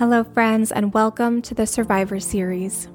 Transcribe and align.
Hello, 0.00 0.24
friends, 0.24 0.72
and 0.72 0.94
welcome 0.94 1.42
to 1.42 1.54
the 1.54 1.66
Survivor 1.66 2.20
Series. 2.20 2.88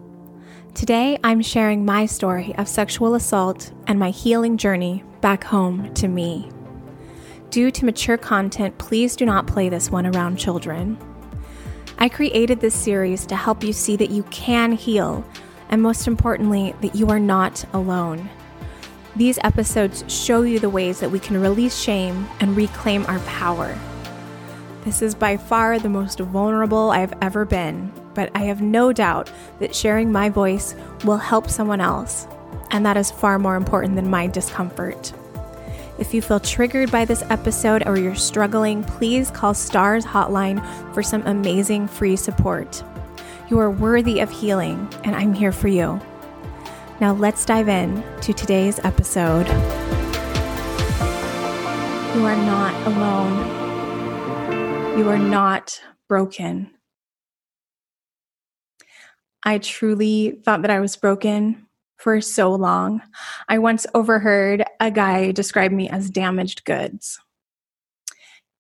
Today, 0.73 1.19
I'm 1.23 1.39
sharing 1.39 1.85
my 1.85 2.07
story 2.07 2.55
of 2.55 2.67
sexual 2.67 3.13
assault 3.13 3.71
and 3.85 3.99
my 3.99 4.09
healing 4.09 4.57
journey 4.57 5.03
back 5.21 5.43
home 5.43 5.93
to 5.93 6.07
me. 6.07 6.49
Due 7.51 7.69
to 7.69 7.85
mature 7.85 8.17
content, 8.17 8.79
please 8.79 9.15
do 9.15 9.23
not 9.23 9.45
play 9.45 9.69
this 9.69 9.91
one 9.91 10.07
around 10.07 10.37
children. 10.37 10.97
I 11.99 12.09
created 12.09 12.59
this 12.59 12.73
series 12.73 13.27
to 13.27 13.35
help 13.35 13.63
you 13.63 13.71
see 13.71 13.95
that 13.97 14.09
you 14.09 14.23
can 14.23 14.71
heal, 14.71 15.23
and 15.69 15.83
most 15.83 16.07
importantly, 16.07 16.73
that 16.81 16.95
you 16.95 17.09
are 17.09 17.19
not 17.19 17.63
alone. 17.73 18.27
These 19.15 19.37
episodes 19.43 20.03
show 20.07 20.41
you 20.41 20.57
the 20.57 20.71
ways 20.71 21.01
that 21.01 21.11
we 21.11 21.19
can 21.19 21.39
release 21.39 21.79
shame 21.79 22.27
and 22.39 22.57
reclaim 22.57 23.05
our 23.05 23.19
power. 23.19 23.77
This 24.85 25.01
is 25.01 25.15
by 25.15 25.35
far 25.35 25.79
the 25.79 25.89
most 25.89 26.19
vulnerable 26.19 26.91
I 26.91 26.99
have 26.99 27.17
ever 27.19 27.43
been, 27.43 27.91
but 28.13 28.29
I 28.35 28.43
have 28.43 28.61
no 28.61 28.93
doubt 28.93 29.31
that 29.57 29.73
sharing 29.73 30.11
my 30.11 30.29
voice 30.29 30.75
will 31.03 31.17
help 31.17 31.49
someone 31.49 31.81
else, 31.81 32.27
and 32.69 32.85
that 32.85 32.95
is 32.95 33.09
far 33.09 33.39
more 33.39 33.55
important 33.55 33.95
than 33.95 34.11
my 34.11 34.27
discomfort. 34.27 35.11
If 35.97 36.13
you 36.13 36.21
feel 36.21 36.39
triggered 36.39 36.91
by 36.91 37.03
this 37.03 37.23
episode 37.31 37.87
or 37.87 37.97
you're 37.97 38.13
struggling, 38.13 38.83
please 38.83 39.31
call 39.31 39.55
STARS 39.55 40.05
Hotline 40.05 40.63
for 40.93 41.01
some 41.01 41.25
amazing 41.25 41.87
free 41.87 42.15
support. 42.15 42.83
You 43.49 43.57
are 43.57 43.71
worthy 43.71 44.19
of 44.19 44.29
healing, 44.29 44.87
and 45.03 45.15
I'm 45.15 45.33
here 45.33 45.51
for 45.51 45.67
you. 45.67 45.99
Now, 47.01 47.13
let's 47.13 47.43
dive 47.43 47.69
in 47.69 48.03
to 48.21 48.33
today's 48.33 48.77
episode. 48.83 49.47
You 52.15 52.23
are 52.23 52.37
not 52.37 52.87
alone. 52.87 53.64
You 54.97 55.09
are 55.09 55.17
not 55.17 55.81
broken. 56.07 56.71
I 59.43 59.57
truly 59.57 60.39
thought 60.43 60.61
that 60.61 60.71
I 60.71 60.79
was 60.79 60.95
broken 60.95 61.67
for 61.97 62.21
so 62.21 62.53
long. 62.55 63.01
I 63.49 63.59
once 63.59 63.85
overheard 63.93 64.63
a 64.79 64.89
guy 64.89 65.31
describe 65.31 65.71
me 65.71 65.89
as 65.89 66.09
damaged 66.09 66.63
goods. 66.63 67.19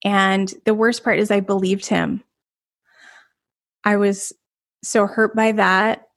And 0.03 0.53
the 0.65 0.73
worst 0.73 1.05
part 1.05 1.19
is, 1.19 1.31
I 1.31 1.39
believed 1.39 1.85
him. 1.85 2.21
I 3.85 3.95
was 3.95 4.33
so 4.83 5.07
hurt 5.07 5.35
by 5.35 5.53
that 5.53 6.09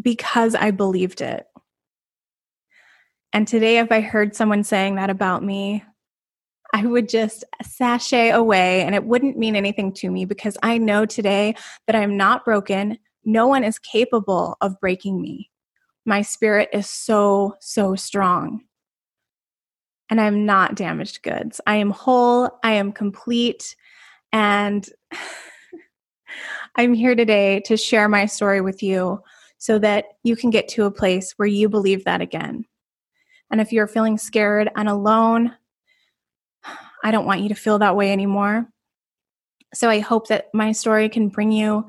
because 0.00 0.54
I 0.54 0.70
believed 0.70 1.20
it. 1.20 1.46
And 3.32 3.46
today, 3.46 3.78
if 3.78 3.92
I 3.92 4.00
heard 4.00 4.34
someone 4.34 4.64
saying 4.64 4.94
that 4.94 5.10
about 5.10 5.42
me, 5.44 5.84
I 6.72 6.84
would 6.84 7.08
just 7.08 7.44
sashay 7.62 8.30
away 8.30 8.82
and 8.82 8.94
it 8.94 9.04
wouldn't 9.04 9.38
mean 9.38 9.56
anything 9.56 9.92
to 9.94 10.10
me 10.10 10.24
because 10.24 10.56
I 10.62 10.78
know 10.78 11.06
today 11.06 11.54
that 11.86 11.96
I'm 11.96 12.16
not 12.16 12.44
broken. 12.44 12.98
No 13.24 13.46
one 13.46 13.64
is 13.64 13.78
capable 13.78 14.56
of 14.60 14.80
breaking 14.80 15.20
me. 15.20 15.50
My 16.04 16.22
spirit 16.22 16.68
is 16.72 16.88
so, 16.88 17.56
so 17.60 17.94
strong. 17.94 18.62
And 20.08 20.20
I'm 20.20 20.46
not 20.46 20.76
damaged 20.76 21.22
goods. 21.22 21.60
I 21.66 21.76
am 21.76 21.90
whole, 21.90 22.58
I 22.62 22.72
am 22.72 22.92
complete, 22.92 23.74
and 24.32 24.88
I'm 26.76 26.94
here 26.94 27.16
today 27.16 27.60
to 27.66 27.76
share 27.76 28.08
my 28.08 28.26
story 28.26 28.60
with 28.60 28.82
you 28.82 29.20
so 29.58 29.78
that 29.78 30.04
you 30.22 30.36
can 30.36 30.50
get 30.50 30.68
to 30.68 30.84
a 30.84 30.90
place 30.90 31.32
where 31.36 31.48
you 31.48 31.68
believe 31.68 32.04
that 32.04 32.20
again. 32.20 32.64
And 33.50 33.60
if 33.60 33.72
you're 33.72 33.86
feeling 33.86 34.18
scared 34.18 34.70
and 34.76 34.88
alone, 34.88 35.54
I 37.06 37.12
don't 37.12 37.24
want 37.24 37.42
you 37.42 37.48
to 37.50 37.54
feel 37.54 37.78
that 37.78 37.94
way 37.94 38.10
anymore. 38.10 38.66
So 39.72 39.88
I 39.88 40.00
hope 40.00 40.26
that 40.26 40.48
my 40.52 40.72
story 40.72 41.08
can 41.08 41.28
bring 41.28 41.52
you 41.52 41.86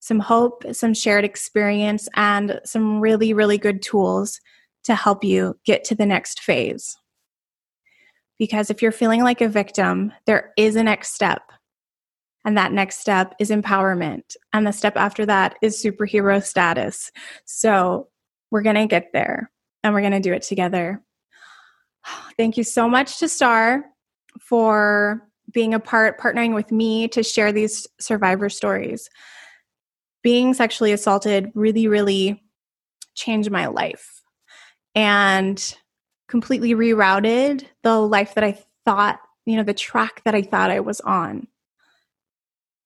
some 0.00 0.18
hope, 0.18 0.64
some 0.72 0.92
shared 0.92 1.24
experience, 1.24 2.10
and 2.14 2.60
some 2.66 3.00
really, 3.00 3.32
really 3.32 3.56
good 3.56 3.80
tools 3.80 4.38
to 4.84 4.94
help 4.94 5.24
you 5.24 5.58
get 5.64 5.84
to 5.84 5.94
the 5.94 6.04
next 6.04 6.40
phase. 6.40 6.94
Because 8.38 8.68
if 8.68 8.82
you're 8.82 8.92
feeling 8.92 9.22
like 9.22 9.40
a 9.40 9.48
victim, 9.48 10.12
there 10.26 10.52
is 10.58 10.76
a 10.76 10.82
next 10.82 11.14
step. 11.14 11.40
And 12.44 12.58
that 12.58 12.70
next 12.70 12.98
step 12.98 13.34
is 13.40 13.48
empowerment. 13.48 14.36
And 14.52 14.66
the 14.66 14.72
step 14.72 14.98
after 14.98 15.24
that 15.24 15.56
is 15.62 15.82
superhero 15.82 16.44
status. 16.44 17.10
So 17.46 18.08
we're 18.50 18.60
going 18.60 18.76
to 18.76 18.86
get 18.86 19.14
there 19.14 19.50
and 19.82 19.94
we're 19.94 20.02
going 20.02 20.12
to 20.12 20.20
do 20.20 20.34
it 20.34 20.42
together. 20.42 21.02
Thank 22.36 22.58
you 22.58 22.64
so 22.64 22.90
much 22.90 23.20
to 23.20 23.28
Star 23.28 23.86
for 24.40 25.22
being 25.52 25.74
a 25.74 25.80
part, 25.80 26.18
partnering 26.18 26.54
with 26.54 26.72
me 26.72 27.08
to 27.08 27.22
share 27.22 27.52
these 27.52 27.86
survivor 27.98 28.48
stories. 28.48 29.08
Being 30.22 30.54
sexually 30.54 30.92
assaulted 30.92 31.50
really, 31.54 31.86
really 31.88 32.42
changed 33.14 33.50
my 33.50 33.66
life 33.66 34.22
and 34.94 35.74
completely 36.28 36.74
rerouted 36.74 37.64
the 37.82 37.98
life 37.98 38.34
that 38.34 38.44
I 38.44 38.58
thought, 38.84 39.20
you 39.46 39.56
know, 39.56 39.62
the 39.62 39.74
track 39.74 40.22
that 40.24 40.34
I 40.34 40.42
thought 40.42 40.70
I 40.70 40.80
was 40.80 41.00
on. 41.00 41.48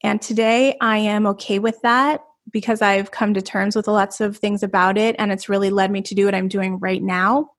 And 0.03 0.20
today 0.20 0.76
I 0.81 0.98
am 0.98 1.26
okay 1.28 1.59
with 1.59 1.81
that 1.82 2.22
because 2.50 2.82
I've 2.82 3.10
come 3.10 3.34
to 3.34 3.43
terms 3.43 3.75
with 3.75 3.88
lots 3.88 4.20
of 4.20 4.37
things 4.37 4.62
about 4.62 4.98
it 4.98 5.16
and 5.19 5.32
it's 5.32 5.48
really 5.48 5.70
led 5.70 5.91
me 5.91 6.03
to 6.03 6.14
do 6.14 6.26
what 6.26 6.34
I'm 6.34 6.48
doing 6.48 6.78
right 6.78 7.03
now 7.03 7.50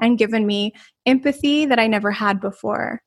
and 0.00 0.18
given 0.18 0.46
me 0.46 0.74
empathy 1.06 1.64
that 1.66 1.78
I 1.78 1.86
never 1.86 2.10
had 2.10 2.40
before. 2.40 3.02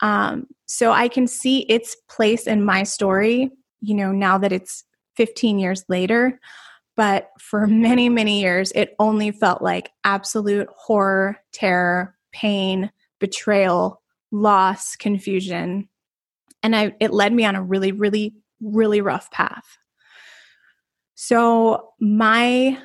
Um, 0.00 0.46
so 0.66 0.92
I 0.92 1.08
can 1.08 1.26
see 1.26 1.60
its 1.60 1.96
place 2.08 2.46
in 2.46 2.64
my 2.64 2.82
story, 2.82 3.50
you 3.80 3.94
know, 3.94 4.12
now 4.12 4.38
that 4.38 4.52
it's 4.52 4.84
15 5.16 5.58
years 5.58 5.84
later. 5.88 6.38
But 6.96 7.30
for 7.38 7.66
many, 7.66 8.08
many 8.08 8.40
years, 8.40 8.72
it 8.74 8.94
only 8.98 9.30
felt 9.30 9.62
like 9.62 9.90
absolute 10.04 10.68
horror, 10.76 11.38
terror, 11.52 12.16
pain, 12.32 12.90
betrayal, 13.18 14.02
loss, 14.30 14.96
confusion. 14.96 15.88
And 16.62 16.74
I, 16.74 16.94
it 17.00 17.12
led 17.12 17.32
me 17.32 17.44
on 17.44 17.56
a 17.56 17.62
really, 17.62 17.92
really, 17.92 18.34
really 18.60 19.00
rough 19.00 19.30
path. 19.30 19.78
So, 21.14 21.92
my 21.98 22.78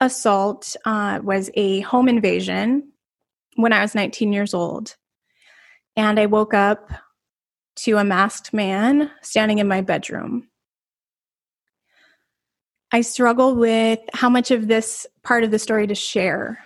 assault 0.00 0.76
uh, 0.84 1.20
was 1.22 1.50
a 1.54 1.80
home 1.80 2.08
invasion 2.08 2.92
when 3.56 3.72
I 3.72 3.80
was 3.80 3.94
19 3.94 4.32
years 4.32 4.52
old. 4.52 4.96
And 5.96 6.18
I 6.18 6.26
woke 6.26 6.54
up 6.54 6.90
to 7.76 7.96
a 7.96 8.04
masked 8.04 8.52
man 8.52 9.10
standing 9.22 9.58
in 9.58 9.68
my 9.68 9.80
bedroom. 9.80 10.48
I 12.92 13.00
struggle 13.00 13.56
with 13.56 14.00
how 14.12 14.28
much 14.28 14.50
of 14.50 14.68
this 14.68 15.06
part 15.22 15.44
of 15.44 15.50
the 15.50 15.58
story 15.58 15.86
to 15.86 15.94
share. 15.94 16.58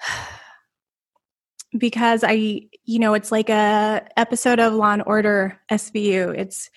because 1.78 2.24
I, 2.26 2.68
you 2.84 2.98
know, 2.98 3.14
it's 3.14 3.32
like 3.32 3.48
a 3.48 4.06
episode 4.16 4.60
of 4.60 4.74
Law 4.74 4.92
and 4.92 5.02
Order 5.06 5.58
SVU. 5.70 6.36
It's 6.36 6.70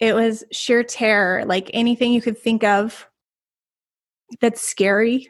it 0.00 0.14
was 0.14 0.44
sheer 0.52 0.84
terror, 0.84 1.44
like 1.44 1.70
anything 1.74 2.12
you 2.12 2.22
could 2.22 2.38
think 2.38 2.62
of 2.62 3.08
that's 4.40 4.60
scary. 4.60 5.28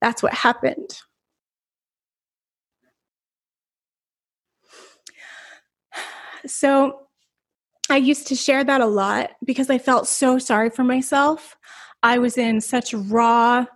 That's 0.00 0.22
what 0.22 0.32
happened. 0.32 1.00
So 6.46 7.06
I 7.88 7.96
used 7.96 8.26
to 8.28 8.34
share 8.34 8.64
that 8.64 8.80
a 8.80 8.86
lot 8.86 9.30
because 9.44 9.70
I 9.70 9.78
felt 9.78 10.08
so 10.08 10.38
sorry 10.38 10.70
for 10.70 10.84
myself. 10.84 11.56
I 12.02 12.18
was 12.18 12.36
in 12.36 12.60
such 12.60 12.92
raw 12.94 13.66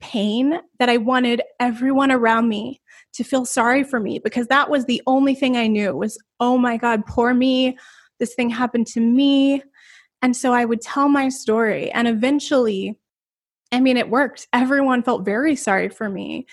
pain 0.00 0.58
that 0.78 0.88
I 0.88 0.96
wanted 0.96 1.42
everyone 1.60 2.10
around 2.10 2.48
me 2.48 2.80
to 3.14 3.24
feel 3.24 3.44
sorry 3.44 3.84
for 3.84 4.00
me 4.00 4.18
because 4.18 4.48
that 4.48 4.68
was 4.68 4.84
the 4.84 5.02
only 5.06 5.34
thing 5.34 5.56
I 5.56 5.68
knew 5.68 5.96
was, 5.96 6.18
oh 6.40 6.58
my 6.58 6.76
God, 6.76 7.06
poor 7.06 7.34
me. 7.34 7.78
This 8.18 8.34
thing 8.34 8.50
happened 8.50 8.86
to 8.88 9.00
me. 9.00 9.62
And 10.22 10.36
so 10.36 10.52
I 10.52 10.64
would 10.64 10.80
tell 10.80 11.08
my 11.08 11.28
story. 11.28 11.90
And 11.92 12.08
eventually, 12.08 12.98
I 13.70 13.80
mean, 13.80 13.96
it 13.96 14.10
worked. 14.10 14.48
Everyone 14.52 15.02
felt 15.02 15.24
very 15.24 15.56
sorry 15.56 15.88
for 15.88 16.08
me. 16.08 16.46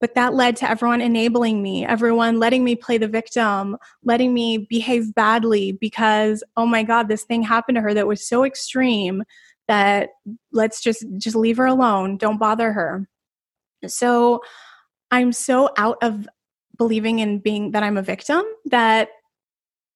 But 0.00 0.14
that 0.14 0.34
led 0.34 0.56
to 0.56 0.70
everyone 0.70 1.00
enabling 1.00 1.62
me, 1.62 1.84
everyone 1.84 2.38
letting 2.38 2.64
me 2.64 2.74
play 2.74 2.96
the 2.96 3.08
victim, 3.08 3.76
letting 4.02 4.32
me 4.32 4.58
behave 4.58 5.14
badly 5.14 5.72
because, 5.72 6.42
oh 6.56 6.66
my 6.66 6.82
God, 6.82 7.08
this 7.08 7.24
thing 7.24 7.42
happened 7.42 7.76
to 7.76 7.82
her 7.82 7.92
that 7.94 8.06
was 8.06 8.26
so 8.26 8.44
extreme 8.44 9.22
that 9.68 10.10
let's 10.52 10.80
just 10.80 11.04
just 11.18 11.36
leave 11.36 11.58
her 11.58 11.66
alone. 11.66 12.16
Don't 12.16 12.38
bother 12.38 12.72
her. 12.72 13.08
So 13.86 14.42
I'm 15.10 15.32
so 15.32 15.70
out 15.76 15.98
of 16.02 16.28
believing 16.76 17.18
in 17.18 17.38
being 17.38 17.72
that 17.72 17.82
I'm 17.82 17.96
a 17.96 18.02
victim 18.02 18.42
that 18.66 19.10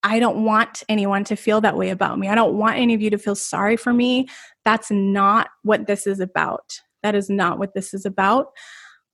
I 0.02 0.18
don't 0.18 0.44
want 0.44 0.82
anyone 0.88 1.24
to 1.24 1.34
feel 1.34 1.62
that 1.62 1.78
way 1.78 1.88
about 1.88 2.18
me. 2.18 2.28
I 2.28 2.34
don't 2.34 2.58
want 2.58 2.76
any 2.76 2.92
of 2.92 3.00
you 3.00 3.08
to 3.10 3.18
feel 3.18 3.34
sorry 3.34 3.78
for 3.78 3.92
me. 3.92 4.28
That's 4.64 4.90
not 4.90 5.48
what 5.62 5.86
this 5.86 6.06
is 6.06 6.20
about. 6.20 6.80
That 7.02 7.14
is 7.14 7.30
not 7.30 7.58
what 7.58 7.74
this 7.74 7.94
is 7.94 8.04
about. 8.04 8.48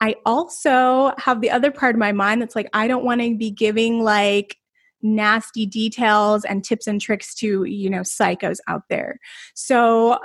I 0.01 0.17
also 0.25 1.13
have 1.19 1.41
the 1.41 1.51
other 1.51 1.71
part 1.71 1.95
of 1.95 1.99
my 1.99 2.13
mind 2.13 2.41
that's 2.41 2.57
like, 2.57 2.69
I 2.73 2.89
don't 2.89 3.05
want 3.05 3.21
to 3.21 3.37
be 3.37 3.51
giving 3.51 4.03
like 4.03 4.57
nasty 5.03 5.67
details 5.67 6.45
and 6.45 6.65
tips 6.65 6.87
and 6.87 7.01
tricks 7.01 7.35
to, 7.37 7.65
you 7.65 7.91
know, 7.91 8.01
psychos 8.01 8.59
out 8.69 8.83
there. 8.89 9.19
So, 9.55 10.19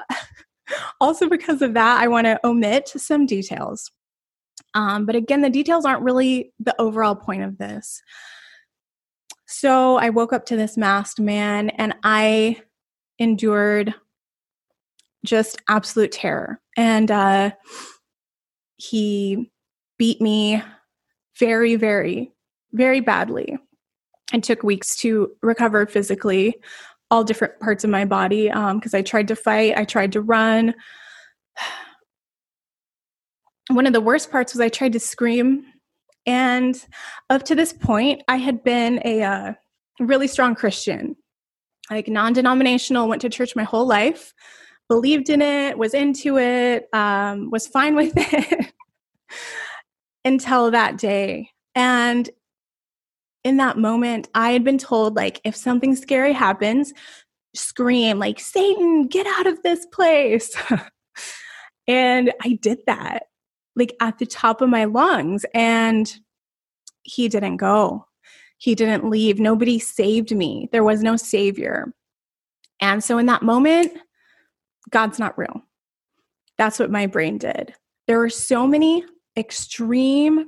also 1.01 1.29
because 1.29 1.61
of 1.61 1.73
that, 1.73 2.01
I 2.01 2.07
want 2.07 2.25
to 2.25 2.39
omit 2.45 2.89
some 2.89 3.25
details. 3.25 3.91
Um, 4.73 5.05
but 5.05 5.15
again, 5.15 5.41
the 5.41 5.49
details 5.49 5.85
aren't 5.85 6.03
really 6.03 6.53
the 6.59 6.75
overall 6.79 7.15
point 7.15 7.43
of 7.43 7.57
this. 7.57 8.01
So 9.45 9.97
I 9.97 10.09
woke 10.09 10.33
up 10.33 10.45
to 10.47 10.57
this 10.57 10.75
masked 10.75 11.19
man 11.19 11.69
and 11.71 11.95
I 12.03 12.61
endured 13.19 13.93
just 15.23 15.57
absolute 15.69 16.11
terror. 16.11 16.59
And 16.75 17.09
uh, 17.09 17.51
he 18.77 19.51
beat 19.97 20.21
me 20.21 20.61
very, 21.39 21.75
very, 21.75 22.31
very 22.73 22.99
badly. 22.99 23.57
and 24.33 24.43
took 24.43 24.63
weeks 24.63 24.95
to 24.95 25.31
recover 25.43 25.85
physically, 25.85 26.55
all 27.11 27.23
different 27.23 27.59
parts 27.59 27.83
of 27.83 27.91
my 27.91 28.05
body, 28.05 28.47
because 28.47 28.93
um, 28.93 28.97
I 28.97 29.03
tried 29.03 29.27
to 29.27 29.35
fight, 29.35 29.77
I 29.77 29.85
tried 29.85 30.13
to 30.13 30.21
run. 30.21 30.73
One 33.69 33.85
of 33.85 33.93
the 33.93 34.01
worst 34.01 34.31
parts 34.31 34.53
was 34.53 34.61
I 34.61 34.69
tried 34.69 34.93
to 34.93 34.99
scream. 34.99 35.63
And 36.25 36.83
up 37.29 37.43
to 37.43 37.55
this 37.55 37.71
point, 37.71 38.23
I 38.27 38.37
had 38.37 38.63
been 38.63 38.99
a 39.05 39.21
uh, 39.21 39.53
really 39.99 40.27
strong 40.27 40.55
Christian, 40.55 41.15
like 41.91 42.07
non 42.07 42.33
denominational, 42.33 43.07
went 43.07 43.21
to 43.21 43.29
church 43.29 43.55
my 43.55 43.63
whole 43.63 43.87
life, 43.87 44.33
believed 44.89 45.29
in 45.29 45.43
it, 45.43 45.77
was 45.77 45.93
into 45.93 46.39
it, 46.39 46.89
um, 46.93 47.51
was 47.51 47.67
fine 47.67 47.95
with 48.01 48.13
it 48.15 48.73
until 50.25 50.71
that 50.71 50.97
day. 50.97 51.51
And 51.75 52.29
in 53.43 53.57
that 53.57 53.77
moment, 53.77 54.27
I 54.33 54.51
had 54.51 54.63
been 54.63 54.79
told, 54.79 55.15
like, 55.15 55.39
if 55.45 55.55
something 55.55 55.95
scary 55.95 56.33
happens, 56.33 56.93
scream, 57.53 58.17
like, 58.17 58.39
Satan, 58.39 59.07
get 59.07 59.27
out 59.27 59.45
of 59.45 59.61
this 59.61 59.85
place. 59.85 60.53
and 61.87 62.33
I 62.41 62.57
did 62.61 62.79
that, 62.87 63.27
like, 63.75 63.95
at 64.01 64.17
the 64.17 64.25
top 64.25 64.61
of 64.61 64.69
my 64.69 64.85
lungs. 64.85 65.45
And 65.53 66.11
he 67.03 67.29
didn't 67.29 67.57
go. 67.57 68.07
He 68.57 68.73
didn't 68.73 69.09
leave. 69.09 69.39
Nobody 69.39 69.77
saved 69.77 70.35
me. 70.35 70.67
There 70.71 70.83
was 70.83 71.03
no 71.03 71.15
savior. 71.15 71.93
And 72.81 73.03
so 73.03 73.19
in 73.19 73.27
that 73.27 73.43
moment, 73.43 73.93
God's 74.89 75.19
not 75.19 75.37
real. 75.37 75.61
That's 76.57 76.79
what 76.79 76.89
my 76.89 77.05
brain 77.05 77.37
did. 77.37 77.75
There 78.07 78.17
were 78.17 78.29
so 78.29 78.65
many 78.65 79.03
extreme 79.37 80.45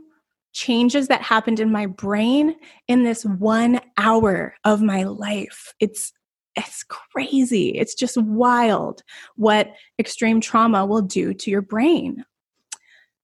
changes 0.53 1.07
that 1.07 1.21
happened 1.21 1.59
in 1.59 1.71
my 1.71 1.85
brain 1.85 2.55
in 2.87 3.03
this 3.03 3.23
one 3.23 3.79
hour 3.97 4.55
of 4.63 4.81
my 4.81 5.03
life. 5.03 5.73
It's 5.79 6.13
it's 6.55 6.83
crazy. 6.83 7.69
It's 7.69 7.93
just 7.93 8.17
wild 8.17 9.03
what 9.35 9.73
extreme 9.99 10.41
trauma 10.41 10.87
will 10.87 11.03
do 11.03 11.31
to 11.35 11.51
your 11.51 11.61
brain. 11.61 12.25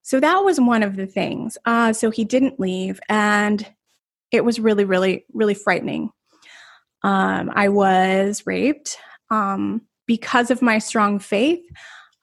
So 0.04 0.19
that 0.19 0.44
was 0.44 0.62
one 0.62 0.83
of 0.83 0.98
the 0.98 1.07
things. 1.07 1.57
Uh, 1.65 1.94
so 1.94 2.12
he 2.12 2.25
didn't 2.25 2.60
leave, 2.60 3.00
and 3.10 3.65
it 4.31 4.45
was 4.45 4.60
really, 4.60 4.86
really, 4.86 5.25
really 5.33 5.56
frightening. 5.56 6.12
Um, 7.04 7.51
I 7.56 7.69
was 7.69 8.44
raped. 8.45 8.98
Um, 9.31 9.81
because 10.06 10.51
of 10.51 10.62
my 10.62 10.77
strong 10.77 11.18
faith, 11.18 11.63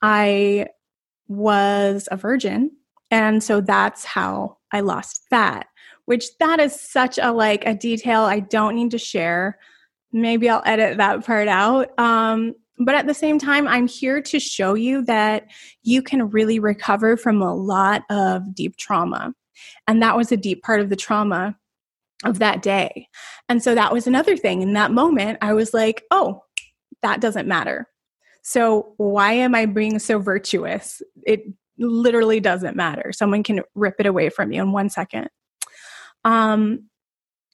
I 0.03 0.69
was 1.27 2.09
a 2.11 2.17
virgin 2.17 2.71
and 3.11 3.43
so 3.43 3.61
that's 3.61 4.05
how 4.05 4.59
I 4.73 4.81
lost 4.81 5.23
fat, 5.31 5.67
which 6.05 6.37
that 6.39 6.61
is 6.61 6.79
such 6.79 7.19
a 7.19 7.33
like 7.33 7.67
a 7.67 7.75
detail 7.75 8.23
I 8.23 8.41
don't 8.41 8.75
need 8.77 8.93
to 8.93 8.99
share. 8.99 9.59
Maybe 10.12 10.49
I'll 10.49 10.62
edit 10.65 10.99
that 10.99 11.25
part 11.25 11.49
out. 11.49 11.99
Um, 11.99 12.55
but 12.79 12.95
at 12.95 13.07
the 13.07 13.15
same 13.15 13.39
time, 13.39 13.69
I'm 13.69 13.87
here 13.87 14.23
to 14.23 14.41
show 14.41 14.75
you 14.75 15.05
that 15.05 15.47
you 15.83 16.03
can 16.03 16.31
really 16.31 16.59
recover 16.59 17.17
from 17.17 17.43
a 17.43 17.55
lot 17.55 18.03
of 18.11 18.55
deep 18.55 18.77
trauma. 18.77 19.35
And 19.87 20.03
that 20.03 20.17
was 20.17 20.33
a 20.33 20.37
deep 20.37 20.63
part 20.63 20.81
of 20.81 20.89
the 20.89 20.97
trauma 20.97 21.56
of 22.25 22.39
that 22.39 22.63
day. 22.63 23.09
And 23.49 23.63
so 23.63 23.75
that 23.75 23.93
was 23.93 24.06
another 24.06 24.37
thing. 24.37 24.63
In 24.63 24.73
that 24.75 24.93
moment, 24.93 25.39
I 25.43 25.53
was 25.53 25.75
like, 25.75 26.05
oh, 26.11 26.43
that 27.03 27.21
doesn't 27.21 27.49
matter. 27.49 27.87
So 28.43 28.95
why 28.97 29.33
am 29.35 29.55
I 29.55 29.67
being 29.67 29.99
so 29.99 30.19
virtuous? 30.19 31.03
It 31.27 31.45
literally 31.87 32.41
doesn't 32.41 32.77
matter. 32.77 33.12
Someone 33.12 33.43
can 33.43 33.61
rip 33.75 33.97
it 33.99 34.06
away 34.06 34.29
from 34.29 34.53
you 34.53 34.62
in 34.62 34.73
one 34.73 34.91
second. 34.91 35.29
Um, 36.25 36.91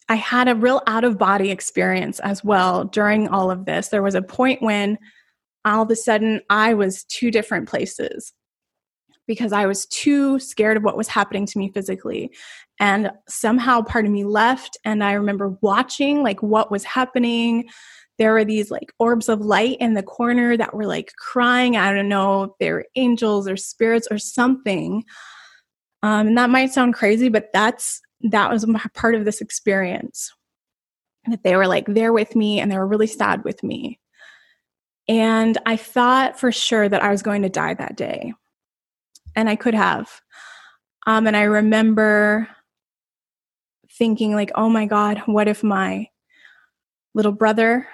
I 0.08 0.16
had 0.16 0.48
a 0.48 0.54
real 0.54 0.82
out 0.86 1.04
of 1.04 1.18
body 1.18 1.50
experience 1.50 2.20
as 2.20 2.44
well 2.44 2.84
during 2.84 3.28
all 3.28 3.50
of 3.50 3.64
this. 3.64 3.88
There 3.88 4.02
was 4.02 4.14
a 4.14 4.22
point 4.22 4.62
when 4.62 4.98
all 5.64 5.82
of 5.82 5.90
a 5.90 5.96
sudden 5.96 6.40
I 6.48 6.74
was 6.74 7.04
two 7.04 7.30
different 7.30 7.68
places 7.68 8.32
because 9.26 9.52
I 9.52 9.66
was 9.66 9.86
too 9.86 10.38
scared 10.38 10.76
of 10.76 10.84
what 10.84 10.96
was 10.96 11.08
happening 11.08 11.46
to 11.46 11.58
me 11.58 11.72
physically. 11.72 12.30
And 12.78 13.10
somehow 13.28 13.82
part 13.82 14.06
of 14.06 14.12
me 14.12 14.24
left, 14.24 14.76
and 14.84 15.02
I 15.02 15.12
remember 15.12 15.56
watching 15.62 16.22
like 16.22 16.42
what 16.42 16.70
was 16.70 16.84
happening 16.84 17.68
there 18.18 18.32
were 18.32 18.44
these 18.44 18.70
like 18.70 18.92
orbs 18.98 19.28
of 19.28 19.40
light 19.40 19.76
in 19.80 19.94
the 19.94 20.02
corner 20.02 20.56
that 20.56 20.74
were 20.74 20.86
like 20.86 21.12
crying. 21.18 21.76
I 21.76 21.92
don't 21.92 22.08
know 22.08 22.44
if 22.44 22.50
they 22.58 22.72
were 22.72 22.86
angels 22.96 23.46
or 23.46 23.56
spirits 23.56 24.08
or 24.10 24.18
something. 24.18 25.04
Um, 26.02 26.28
and 26.28 26.38
that 26.38 26.50
might 26.50 26.72
sound 26.72 26.94
crazy, 26.94 27.28
but 27.28 27.50
that's 27.52 28.00
that 28.22 28.50
was 28.50 28.64
part 28.94 29.14
of 29.14 29.24
this 29.24 29.40
experience. 29.40 30.32
That 31.28 31.42
they 31.42 31.56
were 31.56 31.66
like 31.66 31.86
there 31.86 32.12
with 32.12 32.36
me 32.36 32.60
and 32.60 32.70
they 32.70 32.78
were 32.78 32.86
really 32.86 33.08
sad 33.08 33.44
with 33.44 33.62
me. 33.62 34.00
And 35.08 35.58
I 35.66 35.76
thought 35.76 36.38
for 36.38 36.50
sure 36.50 36.88
that 36.88 37.02
I 37.02 37.10
was 37.10 37.22
going 37.22 37.42
to 37.42 37.48
die 37.48 37.74
that 37.74 37.96
day. 37.96 38.32
And 39.34 39.48
I 39.48 39.56
could 39.56 39.74
have. 39.74 40.20
Um, 41.06 41.26
and 41.26 41.36
I 41.36 41.42
remember 41.42 42.48
thinking, 43.92 44.34
like, 44.34 44.50
oh 44.54 44.68
my 44.68 44.86
God, 44.86 45.22
what 45.26 45.48
if 45.48 45.62
my 45.62 46.08
little 47.14 47.32
brother 47.32 47.88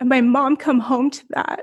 And 0.00 0.08
my 0.08 0.20
mom 0.20 0.56
come 0.56 0.80
home 0.80 1.10
to 1.10 1.24
that. 1.30 1.60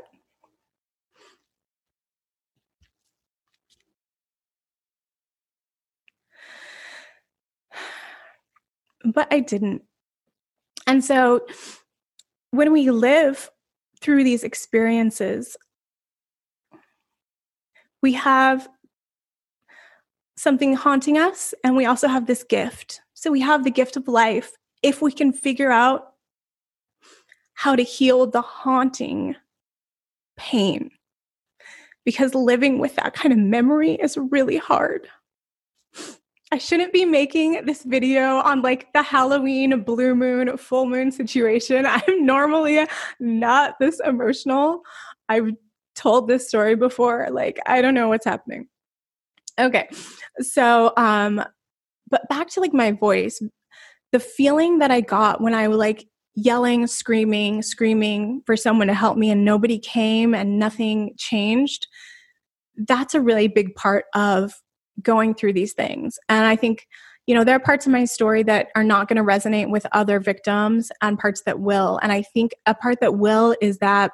But 9.04 9.28
I 9.31 9.39
didn't. 9.39 9.83
And 10.88 11.03
so 11.03 11.46
when 12.51 12.72
we 12.72 12.91
live 12.91 13.50
through 14.00 14.24
these 14.24 14.44
experiences, 14.44 15.58
we 18.01 18.13
have 18.13 18.67
something 20.36 20.74
haunting 20.74 21.17
us, 21.17 21.53
and 21.63 21.75
we 21.75 21.86
also 21.86 22.08
have 22.08 22.25
this 22.25 22.44
gift. 22.44 23.01
So 23.13 23.32
we 23.32 23.41
have 23.41 23.63
the 23.63 23.70
gift 23.72 23.96
of 23.96 24.08
life 24.08 24.53
if 24.82 25.01
we 25.01 25.12
can 25.12 25.32
figure 25.32 25.72
out 25.72 26.11
how 27.62 27.75
to 27.75 27.84
heal 27.84 28.25
the 28.25 28.41
haunting 28.41 29.36
pain. 30.36 30.89
Because 32.03 32.34
living 32.34 32.80
with 32.80 32.96
that 32.96 33.13
kind 33.13 33.32
of 33.32 33.38
memory 33.38 33.91
is 33.91 34.18
really 34.18 34.58
hard. 34.58 35.08
I 36.51 36.58
shouldn't 36.58 36.91
be 36.91 37.06
making 37.06 37.68
this 37.68 37.84
video 37.84 38.38
on 38.38 38.63
like 38.63 38.91
the 38.94 39.03
Halloween, 39.03 39.80
blue 39.84 40.15
moon, 40.15 40.58
full 40.58 40.88
moon 40.88 41.12
situation. 41.12 41.86
I'm 41.88 42.25
normally 42.25 42.88
not 43.20 43.75
this 43.80 44.01
emotional. 44.03 44.82
I've 45.30 45.51
told 45.96 46.27
this 46.27 46.48
story 46.48 46.74
before. 46.74 47.27
Like, 47.32 47.60
I 47.68 47.84
don't 47.84 47.94
know 47.94 48.10
what's 48.10 48.25
happening. 48.25 48.70
Okay. 49.60 49.88
So, 50.39 50.94
um, 50.98 51.46
but 52.10 52.27
back 52.27 52.50
to 52.50 52.60
like 52.60 52.74
my 52.74 52.91
voice, 52.91 53.39
the 54.12 54.20
feeling 54.20 54.80
that 54.80 54.89
I 54.89 55.01
got 55.01 55.41
when 55.41 55.53
I 55.53 55.68
like 55.68 56.08
yelling, 56.36 56.88
screaming, 56.88 57.62
screaming 57.62 58.42
for 58.46 58.56
someone 58.56 58.88
to 58.88 58.94
help 58.94 59.18
me, 59.18 59.30
and 59.30 59.44
nobody 59.44 59.78
came 59.78 60.34
and 60.34 60.58
nothing 60.58 61.14
changed, 61.18 61.88
that's 62.78 63.14
a 63.14 63.22
really 63.22 63.48
big 63.48 63.76
part 63.76 64.06
of 64.16 64.54
going 65.02 65.34
through 65.34 65.54
these 65.54 65.74
things. 65.74 66.18
And 66.30 66.46
I 66.46 66.56
think, 66.56 66.88
you 67.28 67.36
know, 67.36 67.44
there 67.44 67.56
are 67.56 67.60
parts 67.60 67.86
of 67.86 67.92
my 67.92 68.06
story 68.06 68.44
that 68.44 68.70
are 68.76 68.84
not 68.84 69.08
going 69.08 69.18
to 69.18 69.24
resonate 69.24 69.70
with 69.70 69.86
other 69.92 70.20
victims 70.20 70.92
and 71.02 71.20
parts 71.20 71.44
that 71.46 71.60
will. 71.60 72.00
And 72.02 72.12
I 72.12 72.22
think 72.22 72.52
a 72.66 72.74
part 72.74 73.00
that 73.02 73.18
will 73.18 73.56
is 73.62 73.78
that 73.80 74.12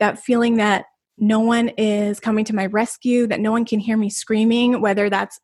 that 0.00 0.18
feeling 0.18 0.56
that 0.56 0.86
no 1.18 1.40
one 1.40 1.68
is 1.78 2.18
coming 2.18 2.44
to 2.46 2.54
my 2.54 2.66
rescue, 2.66 3.26
that 3.28 3.40
no 3.40 3.52
one 3.52 3.64
can 3.64 3.78
hear 3.78 3.96
me 3.96 4.10
screaming, 4.10 4.80
whether 4.80 5.08
that's 5.08 5.38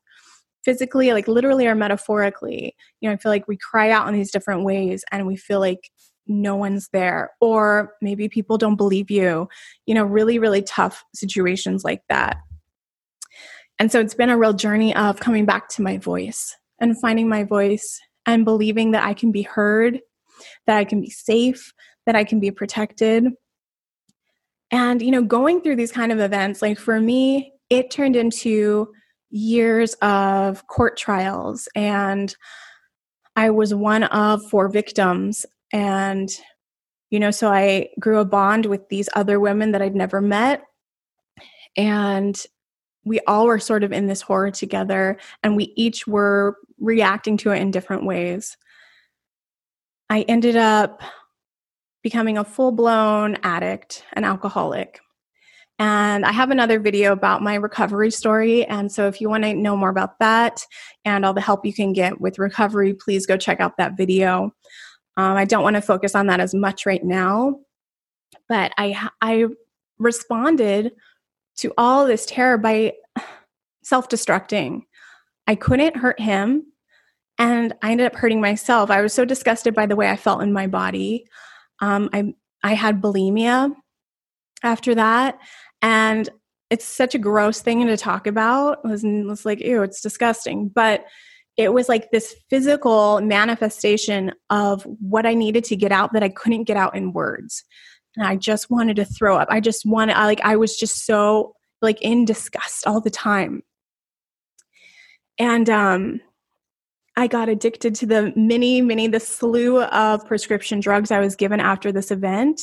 physically, 0.64 1.12
like 1.12 1.28
literally 1.28 1.66
or 1.66 1.74
metaphorically. 1.74 2.74
You 3.00 3.08
know, 3.08 3.14
I 3.14 3.16
feel 3.16 3.30
like 3.30 3.48
we 3.48 3.56
cry 3.56 3.90
out 3.90 4.08
in 4.08 4.14
these 4.14 4.30
different 4.30 4.64
ways 4.64 5.04
and 5.10 5.26
we 5.26 5.36
feel 5.36 5.60
like 5.60 5.90
no 6.26 6.54
one's 6.54 6.88
there, 6.92 7.30
or 7.40 7.94
maybe 8.00 8.28
people 8.28 8.56
don't 8.56 8.76
believe 8.76 9.10
you, 9.10 9.48
you 9.86 9.94
know, 9.94 10.04
really, 10.04 10.38
really 10.38 10.62
tough 10.62 11.04
situations 11.14 11.82
like 11.82 12.02
that. 12.08 12.36
And 13.80 13.90
so 13.90 13.98
it's 13.98 14.14
been 14.14 14.30
a 14.30 14.38
real 14.38 14.52
journey 14.52 14.94
of 14.94 15.18
coming 15.18 15.44
back 15.44 15.68
to 15.70 15.82
my 15.82 15.98
voice 15.98 16.54
and 16.78 17.00
finding 17.00 17.28
my 17.28 17.44
voice 17.44 17.98
and 18.26 18.44
believing 18.44 18.92
that 18.92 19.04
I 19.04 19.14
can 19.14 19.32
be 19.32 19.42
heard, 19.42 20.00
that 20.66 20.76
I 20.76 20.84
can 20.84 21.00
be 21.00 21.10
safe, 21.10 21.72
that 22.06 22.14
I 22.14 22.22
can 22.22 22.38
be 22.38 22.50
protected. 22.50 23.26
And, 24.70 25.02
you 25.02 25.10
know, 25.10 25.22
going 25.22 25.62
through 25.62 25.76
these 25.76 25.92
kind 25.92 26.12
of 26.12 26.20
events, 26.20 26.62
like 26.62 26.78
for 26.78 27.00
me, 27.00 27.54
it 27.70 27.90
turned 27.90 28.14
into 28.14 28.92
years 29.30 29.94
of 29.94 30.66
court 30.66 30.96
trials. 30.96 31.68
And 31.74 32.34
I 33.36 33.50
was 33.50 33.74
one 33.74 34.04
of 34.04 34.44
four 34.50 34.68
victims. 34.68 35.46
And, 35.72 36.28
you 37.10 37.20
know, 37.20 37.30
so 37.30 37.48
I 37.48 37.88
grew 37.98 38.18
a 38.18 38.24
bond 38.24 38.66
with 38.66 38.88
these 38.88 39.08
other 39.14 39.40
women 39.40 39.72
that 39.72 39.82
I'd 39.82 39.94
never 39.94 40.20
met. 40.20 40.62
And 41.76 42.40
we 43.04 43.20
all 43.26 43.46
were 43.46 43.58
sort 43.58 43.84
of 43.84 43.92
in 43.92 44.06
this 44.06 44.20
horror 44.20 44.50
together, 44.50 45.16
and 45.42 45.56
we 45.56 45.72
each 45.76 46.06
were 46.06 46.56
reacting 46.78 47.36
to 47.38 47.50
it 47.50 47.60
in 47.60 47.70
different 47.70 48.04
ways. 48.04 48.56
I 50.10 50.22
ended 50.22 50.56
up 50.56 51.00
becoming 52.02 52.36
a 52.36 52.44
full 52.44 52.72
blown 52.72 53.36
addict, 53.42 54.04
an 54.14 54.24
alcoholic. 54.24 55.00
And 55.80 56.26
I 56.26 56.32
have 56.32 56.50
another 56.50 56.78
video 56.78 57.10
about 57.10 57.42
my 57.42 57.54
recovery 57.54 58.10
story. 58.10 58.66
And 58.66 58.92
so, 58.92 59.08
if 59.08 59.18
you 59.18 59.30
want 59.30 59.44
to 59.44 59.54
know 59.54 59.74
more 59.78 59.88
about 59.88 60.18
that 60.18 60.62
and 61.06 61.24
all 61.24 61.32
the 61.32 61.40
help 61.40 61.64
you 61.64 61.72
can 61.72 61.94
get 61.94 62.20
with 62.20 62.38
recovery, 62.38 62.92
please 62.92 63.24
go 63.24 63.38
check 63.38 63.60
out 63.60 63.78
that 63.78 63.96
video. 63.96 64.54
Um, 65.16 65.36
I 65.38 65.46
don't 65.46 65.62
want 65.62 65.76
to 65.76 65.82
focus 65.82 66.14
on 66.14 66.26
that 66.26 66.38
as 66.38 66.54
much 66.54 66.84
right 66.84 67.02
now, 67.02 67.60
but 68.46 68.72
I 68.76 69.08
I 69.22 69.46
responded 69.98 70.92
to 71.56 71.72
all 71.78 72.06
this 72.06 72.26
terror 72.26 72.58
by 72.58 72.92
self 73.82 74.10
destructing. 74.10 74.82
I 75.46 75.54
couldn't 75.54 75.96
hurt 75.96 76.20
him, 76.20 76.66
and 77.38 77.72
I 77.80 77.92
ended 77.92 78.06
up 78.06 78.16
hurting 78.16 78.42
myself. 78.42 78.90
I 78.90 79.00
was 79.00 79.14
so 79.14 79.24
disgusted 79.24 79.74
by 79.74 79.86
the 79.86 79.96
way 79.96 80.10
I 80.10 80.16
felt 80.16 80.42
in 80.42 80.52
my 80.52 80.66
body. 80.66 81.24
Um, 81.80 82.10
I 82.12 82.34
I 82.62 82.74
had 82.74 83.00
bulimia 83.00 83.74
after 84.62 84.94
that, 84.94 85.38
and 85.82 86.28
it's 86.70 86.84
such 86.84 87.14
a 87.14 87.18
gross 87.18 87.60
thing 87.60 87.86
to 87.86 87.96
talk 87.96 88.26
about. 88.26 88.78
It 88.84 88.88
was, 88.88 89.04
it 89.04 89.26
was 89.26 89.44
like, 89.44 89.60
ew, 89.60 89.82
it's 89.82 90.00
disgusting. 90.00 90.68
But 90.68 91.04
it 91.56 91.72
was 91.72 91.88
like 91.88 92.10
this 92.10 92.34
physical 92.48 93.20
manifestation 93.20 94.32
of 94.50 94.84
what 95.00 95.26
I 95.26 95.34
needed 95.34 95.64
to 95.64 95.76
get 95.76 95.92
out 95.92 96.12
that 96.12 96.22
I 96.22 96.28
couldn't 96.28 96.64
get 96.64 96.76
out 96.76 96.94
in 96.94 97.12
words. 97.12 97.64
And 98.16 98.26
I 98.26 98.36
just 98.36 98.70
wanted 98.70 98.96
to 98.96 99.04
throw 99.04 99.36
up. 99.36 99.48
I 99.50 99.60
just 99.60 99.84
wanted, 99.84 100.16
I, 100.16 100.26
like, 100.26 100.40
I 100.42 100.56
was 100.56 100.76
just 100.76 101.04
so 101.04 101.54
like 101.82 102.00
in 102.02 102.24
disgust 102.24 102.86
all 102.86 103.00
the 103.00 103.10
time. 103.10 103.62
And 105.38 105.68
um, 105.68 106.20
I 107.16 107.26
got 107.26 107.48
addicted 107.48 107.94
to 107.96 108.06
the 108.06 108.32
many, 108.36 108.80
many, 108.80 109.08
the 109.08 109.20
slew 109.20 109.82
of 109.82 110.26
prescription 110.26 110.80
drugs 110.80 111.10
I 111.10 111.20
was 111.20 111.34
given 111.34 111.58
after 111.58 111.90
this 111.92 112.10
event. 112.10 112.60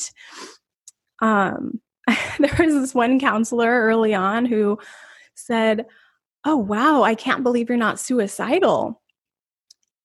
Um, 1.20 1.80
there 2.38 2.54
was 2.58 2.74
this 2.74 2.94
one 2.94 3.18
counselor 3.20 3.68
early 3.68 4.14
on 4.14 4.44
who 4.44 4.78
said, 5.34 5.86
Oh, 6.44 6.56
wow, 6.56 7.02
I 7.02 7.14
can't 7.14 7.42
believe 7.42 7.68
you're 7.68 7.78
not 7.78 7.98
suicidal. 7.98 9.02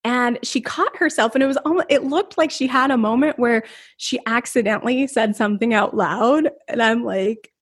And 0.03 0.37
she 0.43 0.59
caught 0.59 0.97
herself, 0.97 1.33
and 1.33 1.43
it 1.43 1.47
was 1.47 1.57
almost, 1.57 1.87
it 1.89 2.03
looked 2.03 2.37
like 2.37 2.51
she 2.51 2.67
had 2.67 2.91
a 2.91 2.97
moment 2.97 3.39
where 3.39 3.63
she 3.97 4.19
accidentally 4.25 5.07
said 5.07 5.35
something 5.35 5.73
out 5.73 5.95
loud. 5.95 6.49
And 6.67 6.81
I'm 6.81 7.05
like, 7.05 7.53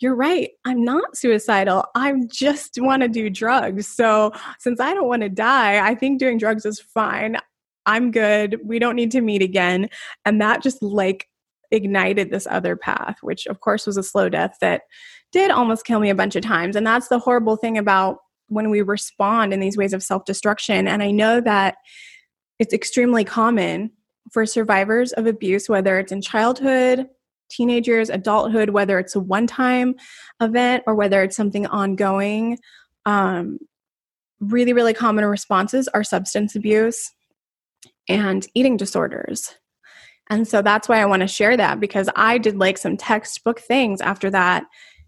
you're 0.00 0.14
right. 0.14 0.50
I'm 0.64 0.82
not 0.82 1.16
suicidal. 1.16 1.84
I 1.94 2.14
just 2.28 2.78
want 2.80 3.02
to 3.02 3.08
do 3.08 3.28
drugs. 3.28 3.86
So, 3.86 4.32
since 4.58 4.80
I 4.80 4.94
don't 4.94 5.08
want 5.08 5.22
to 5.22 5.28
die, 5.28 5.86
I 5.86 5.94
think 5.94 6.18
doing 6.18 6.38
drugs 6.38 6.64
is 6.64 6.80
fine. 6.80 7.36
I'm 7.84 8.10
good. 8.10 8.58
We 8.64 8.78
don't 8.78 8.96
need 8.96 9.10
to 9.12 9.20
meet 9.20 9.42
again. 9.42 9.88
And 10.24 10.40
that 10.40 10.62
just 10.62 10.82
like 10.82 11.28
ignited 11.70 12.30
this 12.30 12.46
other 12.48 12.76
path, 12.76 13.16
which 13.22 13.46
of 13.46 13.60
course 13.60 13.86
was 13.86 13.96
a 13.96 14.02
slow 14.02 14.28
death 14.28 14.56
that 14.60 14.82
did 15.32 15.50
almost 15.50 15.84
kill 15.84 16.00
me 16.00 16.10
a 16.10 16.14
bunch 16.14 16.36
of 16.36 16.42
times. 16.42 16.76
And 16.76 16.86
that's 16.86 17.08
the 17.08 17.18
horrible 17.18 17.56
thing 17.56 17.78
about 17.78 18.18
when 18.48 18.70
we 18.70 18.82
respond 18.82 19.52
in 19.52 19.60
these 19.60 19.76
ways 19.76 19.92
of 19.92 20.02
self 20.02 20.24
destruction. 20.24 20.86
And 20.86 21.02
I 21.02 21.10
know 21.10 21.40
that 21.40 21.76
it's 22.58 22.72
extremely 22.72 23.24
common 23.24 23.90
for 24.32 24.46
survivors 24.46 25.12
of 25.12 25.26
abuse, 25.26 25.68
whether 25.68 25.98
it's 25.98 26.12
in 26.12 26.22
childhood, 26.22 27.06
teenagers, 27.50 28.10
adulthood, 28.10 28.70
whether 28.70 28.98
it's 28.98 29.14
a 29.14 29.20
one 29.20 29.46
time 29.46 29.94
event 30.40 30.84
or 30.86 30.94
whether 30.94 31.22
it's 31.22 31.36
something 31.36 31.66
ongoing. 31.66 32.58
Um, 33.04 33.58
really, 34.40 34.72
really 34.72 34.94
common 34.94 35.24
responses 35.24 35.88
are 35.88 36.04
substance 36.04 36.56
abuse 36.56 37.12
and 38.08 38.46
eating 38.54 38.76
disorders. 38.76 39.54
And 40.28 40.46
so 40.46 40.62
that's 40.62 40.88
why 40.88 41.00
I 41.00 41.06
want 41.06 41.20
to 41.20 41.28
share 41.28 41.56
that 41.56 41.80
because 41.80 42.08
I 42.16 42.38
did 42.38 42.56
like 42.56 42.78
some 42.78 42.96
textbook 42.96 43.60
things 43.60 44.00
after 44.00 44.30
that 44.30 44.64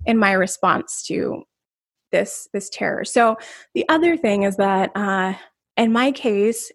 in 0.06 0.16
my 0.16 0.32
response 0.32 1.02
to 1.06 1.42
this 2.12 2.48
this 2.52 2.70
terror. 2.70 3.04
So 3.04 3.36
the 3.74 3.88
other 3.88 4.16
thing 4.16 4.44
is 4.44 4.56
that 4.56 4.90
uh, 4.94 5.34
in 5.76 5.92
my 5.92 6.12
case, 6.12 6.70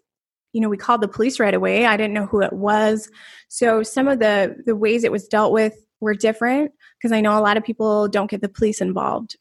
you 0.52 0.60
know 0.60 0.68
we 0.68 0.76
called 0.76 1.00
the 1.00 1.08
police 1.08 1.40
right 1.40 1.54
away. 1.54 1.86
I 1.86 1.96
didn't 1.96 2.14
know 2.14 2.26
who 2.26 2.42
it 2.42 2.52
was. 2.52 3.10
So 3.48 3.82
some 3.82 4.08
of 4.08 4.20
the 4.20 4.56
the 4.64 4.76
ways 4.76 5.04
it 5.04 5.12
was 5.12 5.26
dealt 5.26 5.52
with 5.52 5.74
were 6.00 6.14
different 6.14 6.70
because 6.98 7.12
i 7.12 7.20
know 7.20 7.38
a 7.38 7.40
lot 7.40 7.56
of 7.56 7.64
people 7.64 8.08
don't 8.08 8.30
get 8.30 8.40
the 8.40 8.48
police 8.48 8.80
involved. 8.80 9.36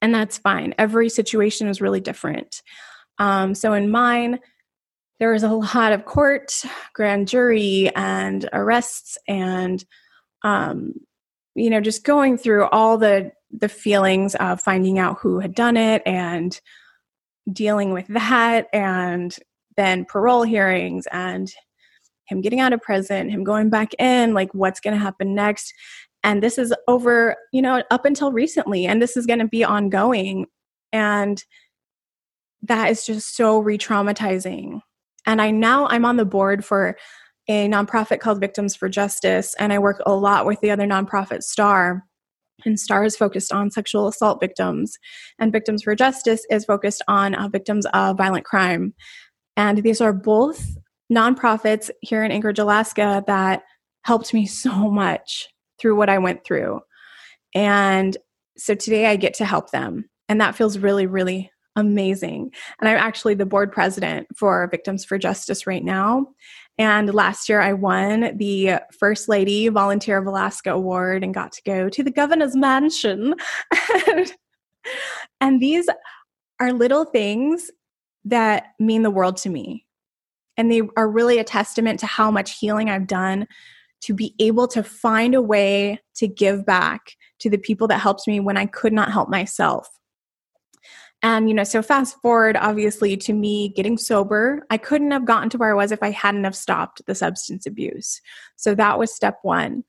And 0.00 0.14
that's 0.14 0.38
fine. 0.38 0.74
Every 0.78 1.08
situation 1.08 1.68
is 1.68 1.80
really 1.80 2.00
different. 2.00 2.62
Um, 3.18 3.54
so 3.54 3.72
in 3.72 3.90
mine 3.90 4.38
there 5.18 5.32
was 5.32 5.42
a 5.42 5.48
lot 5.48 5.92
of 5.92 6.04
court 6.04 6.62
grand 6.92 7.28
jury 7.28 7.90
and 7.94 8.48
arrests 8.52 9.18
and 9.28 9.84
um, 10.42 10.94
you 11.54 11.70
know 11.70 11.80
just 11.80 12.04
going 12.04 12.36
through 12.36 12.66
all 12.66 12.98
the 12.98 13.32
the 13.50 13.68
feelings 13.68 14.34
of 14.36 14.60
finding 14.60 14.98
out 14.98 15.18
who 15.20 15.38
had 15.40 15.54
done 15.54 15.76
it 15.76 16.02
and 16.04 16.60
dealing 17.52 17.92
with 17.92 18.06
that 18.08 18.66
and 18.72 19.38
then 19.76 20.04
parole 20.04 20.42
hearings 20.42 21.06
and 21.12 21.52
him 22.26 22.40
getting 22.40 22.60
out 22.60 22.72
of 22.72 22.82
prison, 22.82 23.30
him 23.30 23.44
going 23.44 23.70
back 23.70 23.94
in, 23.98 24.34
like 24.34 24.52
what's 24.52 24.80
going 24.80 24.94
to 24.94 25.02
happen 25.02 25.34
next. 25.34 25.72
And 26.22 26.42
this 26.42 26.58
is 26.58 26.74
over, 26.88 27.36
you 27.52 27.62
know, 27.62 27.82
up 27.90 28.04
until 28.04 28.32
recently, 28.32 28.86
and 28.86 29.00
this 29.00 29.16
is 29.16 29.26
going 29.26 29.38
to 29.38 29.46
be 29.46 29.62
ongoing. 29.62 30.46
And 30.92 31.42
that 32.62 32.90
is 32.90 33.06
just 33.06 33.36
so 33.36 33.58
re 33.58 33.78
traumatizing. 33.78 34.80
And 35.26 35.42
I 35.42 35.50
now 35.50 35.86
I'm 35.88 36.04
on 36.04 36.16
the 36.16 36.24
board 36.24 36.64
for 36.64 36.96
a 37.48 37.68
nonprofit 37.68 38.20
called 38.20 38.40
Victims 38.40 38.74
for 38.74 38.88
Justice, 38.88 39.54
and 39.58 39.72
I 39.72 39.78
work 39.78 40.00
a 40.06 40.14
lot 40.14 40.46
with 40.46 40.60
the 40.60 40.70
other 40.70 40.86
nonprofit 40.86 41.42
STAR. 41.42 42.02
And 42.64 42.80
STAR 42.80 43.04
is 43.04 43.16
focused 43.16 43.52
on 43.52 43.70
sexual 43.70 44.08
assault 44.08 44.40
victims, 44.40 44.98
and 45.38 45.52
Victims 45.52 45.82
for 45.82 45.94
Justice 45.94 46.46
is 46.50 46.64
focused 46.64 47.02
on 47.06 47.34
uh, 47.34 47.48
victims 47.48 47.86
of 47.92 48.16
violent 48.16 48.44
crime. 48.44 48.94
And 49.56 49.82
these 49.82 50.00
are 50.00 50.12
both 50.12 50.76
nonprofits 51.12 51.90
here 52.00 52.24
in 52.24 52.32
Anchorage, 52.32 52.58
Alaska 52.58 53.22
that 53.26 53.62
helped 54.04 54.32
me 54.32 54.46
so 54.46 54.90
much 54.90 55.48
through 55.78 55.96
what 55.96 56.08
I 56.08 56.18
went 56.18 56.44
through. 56.44 56.80
And 57.54 58.16
so 58.56 58.74
today 58.74 59.06
I 59.06 59.16
get 59.16 59.34
to 59.34 59.44
help 59.44 59.70
them. 59.70 60.08
And 60.28 60.40
that 60.40 60.56
feels 60.56 60.78
really, 60.78 61.06
really 61.06 61.50
amazing. 61.76 62.52
And 62.80 62.88
I'm 62.88 62.96
actually 62.96 63.34
the 63.34 63.46
board 63.46 63.70
president 63.70 64.26
for 64.36 64.66
Victims 64.70 65.04
for 65.04 65.18
Justice 65.18 65.66
right 65.66 65.84
now. 65.84 66.26
And 66.78 67.12
last 67.14 67.48
year 67.48 67.60
I 67.60 67.72
won 67.72 68.36
the 68.36 68.80
First 68.98 69.28
Lady 69.28 69.68
Volunteer 69.68 70.18
of 70.18 70.26
Alaska 70.26 70.72
Award 70.72 71.22
and 71.22 71.32
got 71.32 71.52
to 71.52 71.62
go 71.64 71.88
to 71.88 72.02
the 72.02 72.10
governor's 72.10 72.56
mansion. 72.56 73.34
and 75.40 75.60
these 75.60 75.88
are 76.60 76.72
little 76.72 77.04
things 77.04 77.70
that 78.24 78.68
mean 78.78 79.02
the 79.02 79.10
world 79.10 79.36
to 79.38 79.48
me. 79.48 79.86
And 80.56 80.70
they 80.70 80.82
are 80.96 81.08
really 81.08 81.38
a 81.38 81.44
testament 81.44 82.00
to 82.00 82.06
how 82.06 82.30
much 82.30 82.58
healing 82.58 82.88
I've 82.90 83.06
done 83.06 83.46
to 84.02 84.14
be 84.14 84.34
able 84.38 84.68
to 84.68 84.82
find 84.82 85.34
a 85.34 85.42
way 85.42 86.00
to 86.16 86.28
give 86.28 86.66
back 86.66 87.16
to 87.40 87.50
the 87.50 87.58
people 87.58 87.88
that 87.88 87.98
helped 87.98 88.26
me 88.26 88.40
when 88.40 88.56
I 88.56 88.66
could 88.66 88.92
not 88.92 89.12
help 89.12 89.28
myself. 89.28 89.88
And, 91.26 91.48
you 91.48 91.56
know, 91.56 91.64
so 91.64 91.82
fast 91.82 92.16
forward, 92.22 92.56
obviously, 92.56 93.16
to 93.16 93.32
me 93.32 93.70
getting 93.70 93.98
sober, 93.98 94.64
I 94.70 94.76
couldn't 94.76 95.10
have 95.10 95.24
gotten 95.24 95.50
to 95.50 95.58
where 95.58 95.72
I 95.72 95.74
was 95.74 95.90
if 95.90 96.00
I 96.00 96.12
hadn't 96.12 96.44
have 96.44 96.54
stopped 96.54 97.04
the 97.06 97.16
substance 97.16 97.66
abuse. 97.66 98.20
So 98.54 98.76
that 98.76 98.96
was 98.96 99.12
step 99.12 99.40
one. 99.42 99.82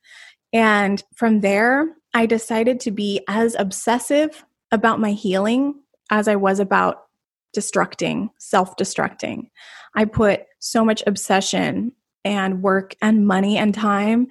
And 0.51 1.03
from 1.15 1.41
there, 1.41 1.89
I 2.15 2.25
decided 2.25 2.79
to 2.79 2.91
be 2.91 3.21
as 3.27 3.55
obsessive 3.59 4.43
about 4.71 4.99
my 4.99 5.11
healing 5.11 5.75
as 6.09 6.27
I 6.27 6.37
was 6.37 6.59
about 6.59 7.03
destructing, 7.55 8.29
self 8.39 8.75
destructing. 8.75 9.51
I 9.93 10.05
put 10.05 10.41
so 10.57 10.83
much 10.83 11.03
obsession 11.05 11.91
and 12.25 12.63
work 12.63 12.95
and 12.99 13.27
money 13.27 13.59
and 13.59 13.75
time 13.75 14.29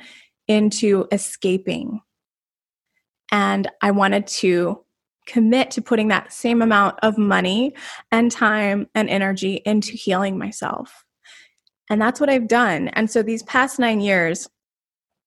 into 0.49 1.07
escaping. 1.13 2.01
And 3.31 3.71
I 3.81 3.93
wanted 3.93 4.27
to 4.27 4.83
commit 5.27 5.71
to 5.73 5.83
putting 5.83 6.09
that 6.09 6.33
same 6.33 6.63
amount 6.63 6.99
of 7.03 7.19
money 7.19 7.75
and 8.11 8.31
time 8.31 8.89
and 8.95 9.09
energy 9.09 9.61
into 9.67 9.93
healing 9.93 10.39
myself. 10.39 11.05
And 11.91 12.01
that's 12.01 12.21
what 12.21 12.31
I've 12.31 12.49
done. 12.49 12.89
And 12.89 13.11
so 13.11 13.23
these 13.23 13.43
past 13.45 13.79
nine 13.79 14.01
years 14.01 14.49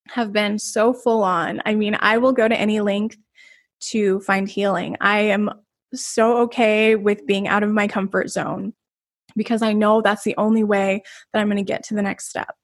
have 0.09 0.33
been 0.33 0.57
so 0.57 0.93
full 0.93 1.23
on. 1.23 1.61
I 1.65 1.75
mean, 1.75 1.97
I 1.99 2.17
will 2.17 2.33
go 2.33 2.47
to 2.47 2.59
any 2.59 2.81
length 2.81 3.17
to 3.91 4.19
find 4.21 4.47
healing. 4.47 4.97
I 4.99 5.19
am 5.19 5.49
so 5.93 6.37
okay 6.39 6.95
with 6.95 7.25
being 7.25 7.47
out 7.47 7.63
of 7.63 7.69
my 7.69 7.87
comfort 7.87 8.29
zone 8.29 8.73
because 9.35 9.61
I 9.61 9.73
know 9.73 10.01
that's 10.01 10.23
the 10.23 10.35
only 10.37 10.63
way 10.63 11.03
that 11.31 11.39
I'm 11.39 11.47
going 11.47 11.57
to 11.57 11.63
get 11.63 11.83
to 11.85 11.95
the 11.95 12.01
next 12.01 12.29
step. 12.29 12.55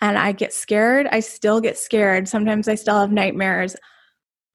And 0.00 0.16
I 0.16 0.32
get 0.32 0.54
scared. 0.54 1.06
I 1.10 1.20
still 1.20 1.60
get 1.60 1.76
scared. 1.76 2.28
Sometimes 2.28 2.68
I 2.68 2.74
still 2.74 2.98
have 2.98 3.12
nightmares. 3.12 3.76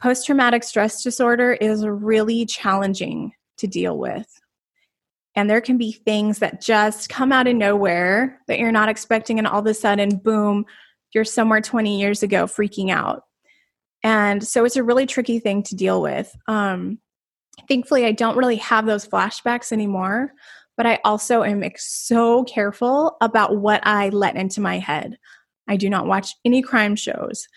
Post 0.02 0.26
traumatic 0.26 0.64
stress 0.64 1.02
disorder 1.04 1.54
is 1.54 1.86
really 1.86 2.46
challenging 2.46 3.32
to 3.58 3.68
deal 3.68 3.98
with. 3.98 4.28
And 5.36 5.50
there 5.50 5.62
can 5.62 5.78
be 5.78 5.92
things 5.92 6.40
that 6.40 6.62
just 6.62 7.10
come 7.10 7.32
out 7.32 7.48
of 7.48 7.56
nowhere 7.56 8.40
that 8.48 8.60
you're 8.60 8.72
not 8.72 8.90
expecting, 8.90 9.38
and 9.38 9.48
all 9.48 9.60
of 9.60 9.66
a 9.66 9.74
sudden, 9.74 10.18
boom, 10.18 10.66
you're 11.14 11.26
somewhere 11.26 11.62
20 11.62 12.00
years 12.00 12.24
ago 12.24 12.46
freaking 12.46 12.90
out. 12.90 13.24
And 14.04 14.46
so 14.46 14.66
it's 14.66 14.76
a 14.76 14.84
really 14.84 15.06
tricky 15.06 15.40
thing 15.40 15.64
to 15.64 15.76
deal 15.76 16.02
with. 16.02 16.34
Um, 16.48 17.00
thankfully, 17.68 18.06
I 18.06 18.12
don't 18.12 18.38
really 18.38 18.58
have 18.58 18.86
those 18.86 19.08
flashbacks 19.08 19.72
anymore, 19.72 20.32
but 20.78 20.86
I 20.86 21.00
also 21.04 21.44
am 21.44 21.64
so 21.78 22.44
careful 22.44 23.18
about 23.22 23.58
what 23.58 23.86
I 23.86 24.10
let 24.10 24.36
into 24.36 24.62
my 24.62 24.78
head. 24.78 25.18
I 25.68 25.78
do 25.78 25.90
not 25.90 26.06
watch 26.06 26.30
any 26.46 26.62
crime 26.62 26.96
shows. 26.96 27.48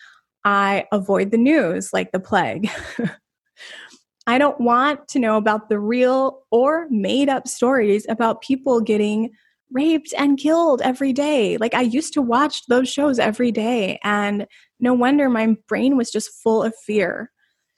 I 0.45 0.85
avoid 0.91 1.31
the 1.31 1.37
news 1.37 1.91
like 1.93 2.11
the 2.11 2.19
plague. 2.19 2.69
I 4.27 4.37
don't 4.37 4.61
want 4.61 5.07
to 5.09 5.19
know 5.19 5.37
about 5.37 5.69
the 5.69 5.79
real 5.79 6.41
or 6.51 6.87
made 6.89 7.29
up 7.29 7.47
stories 7.47 8.05
about 8.09 8.41
people 8.41 8.79
getting 8.79 9.31
raped 9.71 10.13
and 10.17 10.37
killed 10.37 10.81
every 10.81 11.13
day. 11.13 11.57
Like 11.57 11.73
I 11.73 11.81
used 11.81 12.13
to 12.13 12.21
watch 12.21 12.65
those 12.67 12.89
shows 12.89 13.19
every 13.19 13.51
day, 13.51 13.99
and 14.03 14.45
no 14.79 14.93
wonder 14.93 15.29
my 15.29 15.55
brain 15.67 15.97
was 15.97 16.11
just 16.11 16.41
full 16.43 16.63
of 16.63 16.75
fear. 16.85 17.31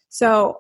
So 0.10 0.58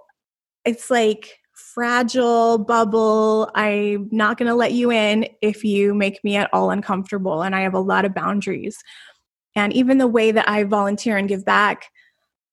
it's 0.65 0.89
like 0.89 1.37
fragile 1.53 2.57
bubble. 2.57 3.51
I'm 3.55 4.09
not 4.11 4.37
going 4.37 4.47
to 4.47 4.55
let 4.55 4.73
you 4.73 4.91
in 4.91 5.27
if 5.41 5.63
you 5.63 5.93
make 5.93 6.23
me 6.23 6.35
at 6.35 6.49
all 6.53 6.71
uncomfortable. 6.71 7.41
And 7.43 7.55
I 7.55 7.61
have 7.61 7.73
a 7.73 7.79
lot 7.79 8.05
of 8.05 8.13
boundaries. 8.13 8.77
And 9.55 9.73
even 9.73 9.97
the 9.97 10.07
way 10.07 10.31
that 10.31 10.47
I 10.49 10.63
volunteer 10.63 11.17
and 11.17 11.27
give 11.27 11.45
back 11.45 11.87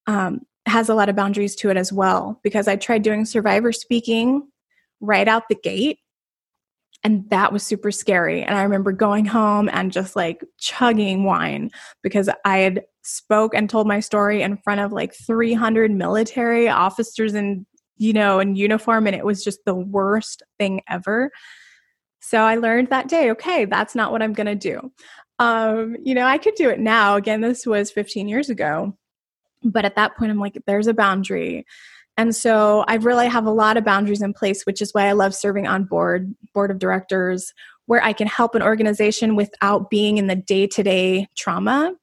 um, 0.07 0.41
has 0.67 0.89
a 0.89 0.95
lot 0.95 1.09
of 1.09 1.17
boundaries 1.17 1.55
to 1.57 1.71
it 1.71 1.77
as 1.77 1.93
well. 1.93 2.41
Because 2.43 2.69
I 2.69 2.77
tried 2.77 3.03
doing 3.03 3.25
survivor 3.25 3.73
speaking 3.73 4.49
right 5.01 5.29
out 5.29 5.49
the 5.49 5.55
gate. 5.55 5.99
And 7.05 7.31
that 7.31 7.53
was 7.53 7.63
super 7.63 7.93
scary. 7.93 8.43
And 8.43 8.57
I 8.57 8.63
remember 8.65 8.91
going 8.91 9.25
home 9.25 9.69
and 9.73 9.93
just 9.93 10.17
like 10.17 10.45
chugging 10.59 11.23
wine 11.23 11.71
because 12.03 12.29
I 12.45 12.59
had 12.59 12.83
spoke 13.03 13.55
and 13.55 13.71
told 13.71 13.87
my 13.87 14.01
story 14.01 14.43
in 14.43 14.57
front 14.57 14.81
of 14.81 14.93
like 14.93 15.15
300 15.15 15.93
military 15.93 16.69
officers 16.69 17.35
and 17.35 17.65
you 17.99 18.13
know, 18.13 18.39
in 18.39 18.57
uniform, 18.57 19.07
and 19.07 19.15
it 19.15 19.27
was 19.27 19.45
just 19.45 19.65
the 19.67 19.75
worst 19.75 20.43
thing 20.59 20.81
ever. 20.89 21.31
So 22.21 22.39
I 22.39 22.57
learned 22.57 22.89
that 22.89 23.09
day, 23.09 23.31
okay, 23.33 23.65
that's 23.65 23.95
not 23.95 24.13
what 24.13 24.23
I'm 24.23 24.33
going 24.33 24.47
to 24.47 24.55
do. 24.55 24.93
Um, 25.39 25.97
you 26.03 26.15
know, 26.15 26.25
I 26.25 26.39
could 26.39 26.55
do 26.55 26.69
it 26.69 26.81
now. 26.81 27.17
Again, 27.17 27.41
this 27.41 27.67
was 27.67 27.91
15 27.91 28.29
years 28.29 28.51
ago. 28.51 28.97
But 29.63 29.85
at 29.85 29.97
that 29.97 30.17
point, 30.17 30.31
I'm 30.31 30.39
like, 30.39 30.57
there's 30.67 30.87
a 30.87 30.95
boundary. 30.95 31.67
And 32.17 32.35
so 32.35 32.85
I 32.89 32.97
really 32.97 33.29
have 33.29 33.47
a 33.47 33.51
lot 33.51 33.77
of 33.77 33.85
boundaries 33.85 34.23
in 34.23 34.33
place, 34.33 34.65
which 34.65 34.83
is 34.83 34.93
why 34.93 35.07
I 35.07 35.13
love 35.13 35.35
serving 35.35 35.67
on 35.67 35.85
board, 35.85 36.35
board 36.53 36.71
of 36.71 36.79
directors, 36.79 37.53
where 37.87 38.03
I 38.03 38.13
can 38.13 38.27
help 38.27 38.55
an 38.55 38.63
organization 38.63 39.37
without 39.37 39.91
being 39.91 40.19
in 40.19 40.27
the 40.27 40.37
day 40.37 40.67
to 40.67 40.83
day 40.83 41.29
trauma 41.37 41.95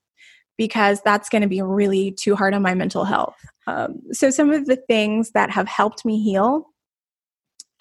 because 0.57 1.01
that's 1.01 1.29
going 1.29 1.41
to 1.41 1.47
be 1.49 1.61
really 1.61 2.11
too 2.11 2.35
hard 2.35 2.53
on 2.53 2.61
my 2.61 2.73
mental 2.73 3.03
health. 3.03 3.35
Um, 3.67 4.01
so, 4.11 4.29
some 4.29 4.51
of 4.51 4.65
the 4.67 4.77
things 4.77 5.31
that 5.31 5.49
have 5.49 5.67
helped 5.67 6.05
me 6.05 6.21
heal 6.23 6.69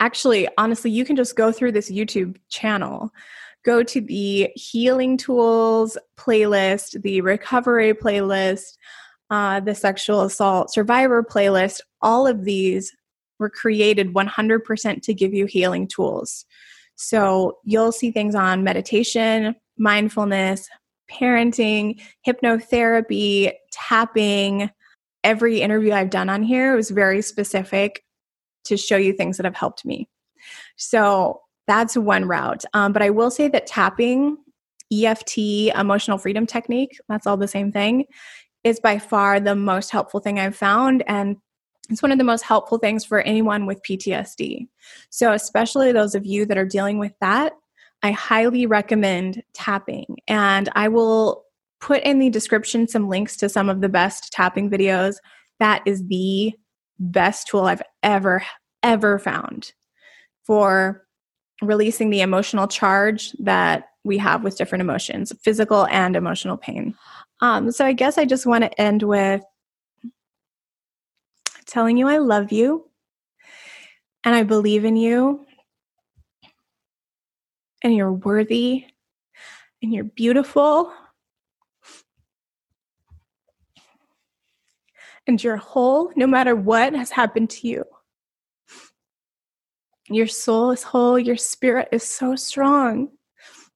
actually, 0.01 0.49
honestly, 0.59 0.91
you 0.91 1.05
can 1.05 1.17
just 1.17 1.37
go 1.37 1.53
through 1.53 1.73
this 1.73 1.91
YouTube 1.91 2.37
channel, 2.49 3.11
go 3.65 3.83
to 3.83 4.01
the 4.01 4.51
healing 4.55 5.17
tools 5.17 5.97
playlist, 6.19 7.03
the 7.03 7.21
recovery 7.21 7.95
playlist, 7.95 8.77
uh, 9.31 9.61
the 9.61 9.75
sexual 9.75 10.23
assault 10.23 10.73
survivor 10.73 11.23
playlist. 11.23 11.81
All 12.03 12.27
of 12.27 12.45
these 12.45 12.93
were 13.39 13.51
created 13.51 14.15
100% 14.15 15.03
to 15.03 15.15
give 15.15 15.35
you 15.35 15.47
healing 15.47 15.89
tools. 15.89 16.45
So, 16.97 17.59
you'll 17.65 17.93
see 17.93 18.13
things 18.13 18.35
on 18.37 18.63
meditation, 18.63 19.57
mindfulness, 19.77 20.69
parenting, 21.11 22.01
hypnotherapy, 22.27 23.53
tapping. 23.73 24.71
Every 25.25 25.61
interview 25.61 25.93
I've 25.93 26.11
done 26.11 26.29
on 26.29 26.43
here 26.43 26.77
was 26.77 26.91
very 26.91 27.23
specific 27.23 28.05
to 28.65 28.77
show 28.77 28.97
you 28.97 29.13
things 29.13 29.37
that 29.37 29.45
have 29.45 29.57
helped 29.57 29.85
me. 29.85 30.09
So 30.77 31.41
that's 31.67 31.97
one 31.97 32.27
route. 32.27 32.65
Um, 32.75 32.93
but 32.93 33.03
I 33.03 33.11
will 33.11 33.31
say 33.31 33.49
that 33.49 33.67
tapping, 33.67 34.37
EFT, 34.93 35.39
emotional 35.75 36.19
freedom 36.19 36.47
technique, 36.47 36.99
that's 37.09 37.27
all 37.27 37.37
the 37.37 37.49
same 37.49 37.73
thing, 37.73 38.05
is 38.63 38.81
by 38.81 38.99
far 38.99 39.41
the 39.41 39.55
most 39.55 39.91
helpful 39.91 40.21
thing 40.21 40.39
I've 40.39 40.57
found. 40.57 41.03
And 41.07 41.37
it's 41.91 42.03
one 42.03 42.13
of 42.13 42.19
the 42.19 42.25
most 42.25 42.43
helpful 42.43 42.79
things 42.79 43.05
for 43.05 43.21
anyone 43.21 43.67
with 43.67 43.83
PTSD. 43.83 44.67
So, 45.11 45.33
especially 45.33 45.93
those 45.93 46.15
of 46.15 46.25
you 46.25 46.47
that 46.47 46.59
are 46.59 46.65
dealing 46.65 46.99
with 46.99 47.13
that, 47.21 47.53
I 48.03 48.13
highly 48.13 48.67
recommend 48.67 49.43
tapping. 49.53 50.17
And 50.27 50.69
I 50.75 50.89
will 50.89 51.45
put 51.81 52.03
in 52.03 52.19
the 52.19 52.31
description 52.31 52.89
some 52.89 53.09
links 53.09 53.37
to 53.37 53.49
some 53.49 53.69
of 53.69 53.81
the 53.81 53.89
best 53.89 54.33
tapping 54.33 54.71
videos. 54.71 55.17
That 55.61 55.83
is 55.87 56.07
the 56.07 56.55
best 56.99 57.49
tool 57.49 57.65
I've 57.65 57.83
ever, 58.03 58.45
ever 58.83 59.19
found 59.19 59.73
for 60.45 61.04
releasing 61.63 62.11
the 62.11 62.21
emotional 62.21 62.67
charge 62.67 63.33
that 63.39 63.89
we 64.05 64.19
have 64.19 64.45
with 64.45 64.59
different 64.59 64.83
emotions, 64.83 65.33
physical 65.43 65.87
and 65.87 66.17
emotional 66.17 66.57
pain. 66.57 66.95
Um, 67.41 67.71
so 67.73 67.85
I 67.85 67.93
guess 67.93 68.19
I 68.19 68.25
just 68.25 68.47
want 68.47 68.65
to 68.65 68.81
end 68.81 69.03
with 69.03 69.43
telling 71.67 71.97
you 71.97 72.07
I 72.07 72.19
love 72.19 72.53
you 72.53 72.89
and 74.25 74.35
I 74.35 74.43
believe 74.43 74.85
in 74.85 74.97
you 74.97 75.47
and 77.83 77.95
you're 77.95 78.13
worthy 78.13 78.87
and 79.83 79.93
you're 79.93 80.05
beautiful 80.05 80.93
and 85.27 85.43
you're 85.43 85.57
whole 85.57 86.13
no 86.17 86.27
matter 86.27 86.55
what 86.55 86.95
has 86.95 87.11
happened 87.11 87.51
to 87.51 87.69
you. 87.69 87.85
Your 90.09 90.27
soul 90.27 90.71
is 90.71 90.83
whole, 90.83 91.19
your 91.19 91.37
spirit 91.37 91.89
is 91.93 92.03
so 92.03 92.37
strong. 92.37 93.09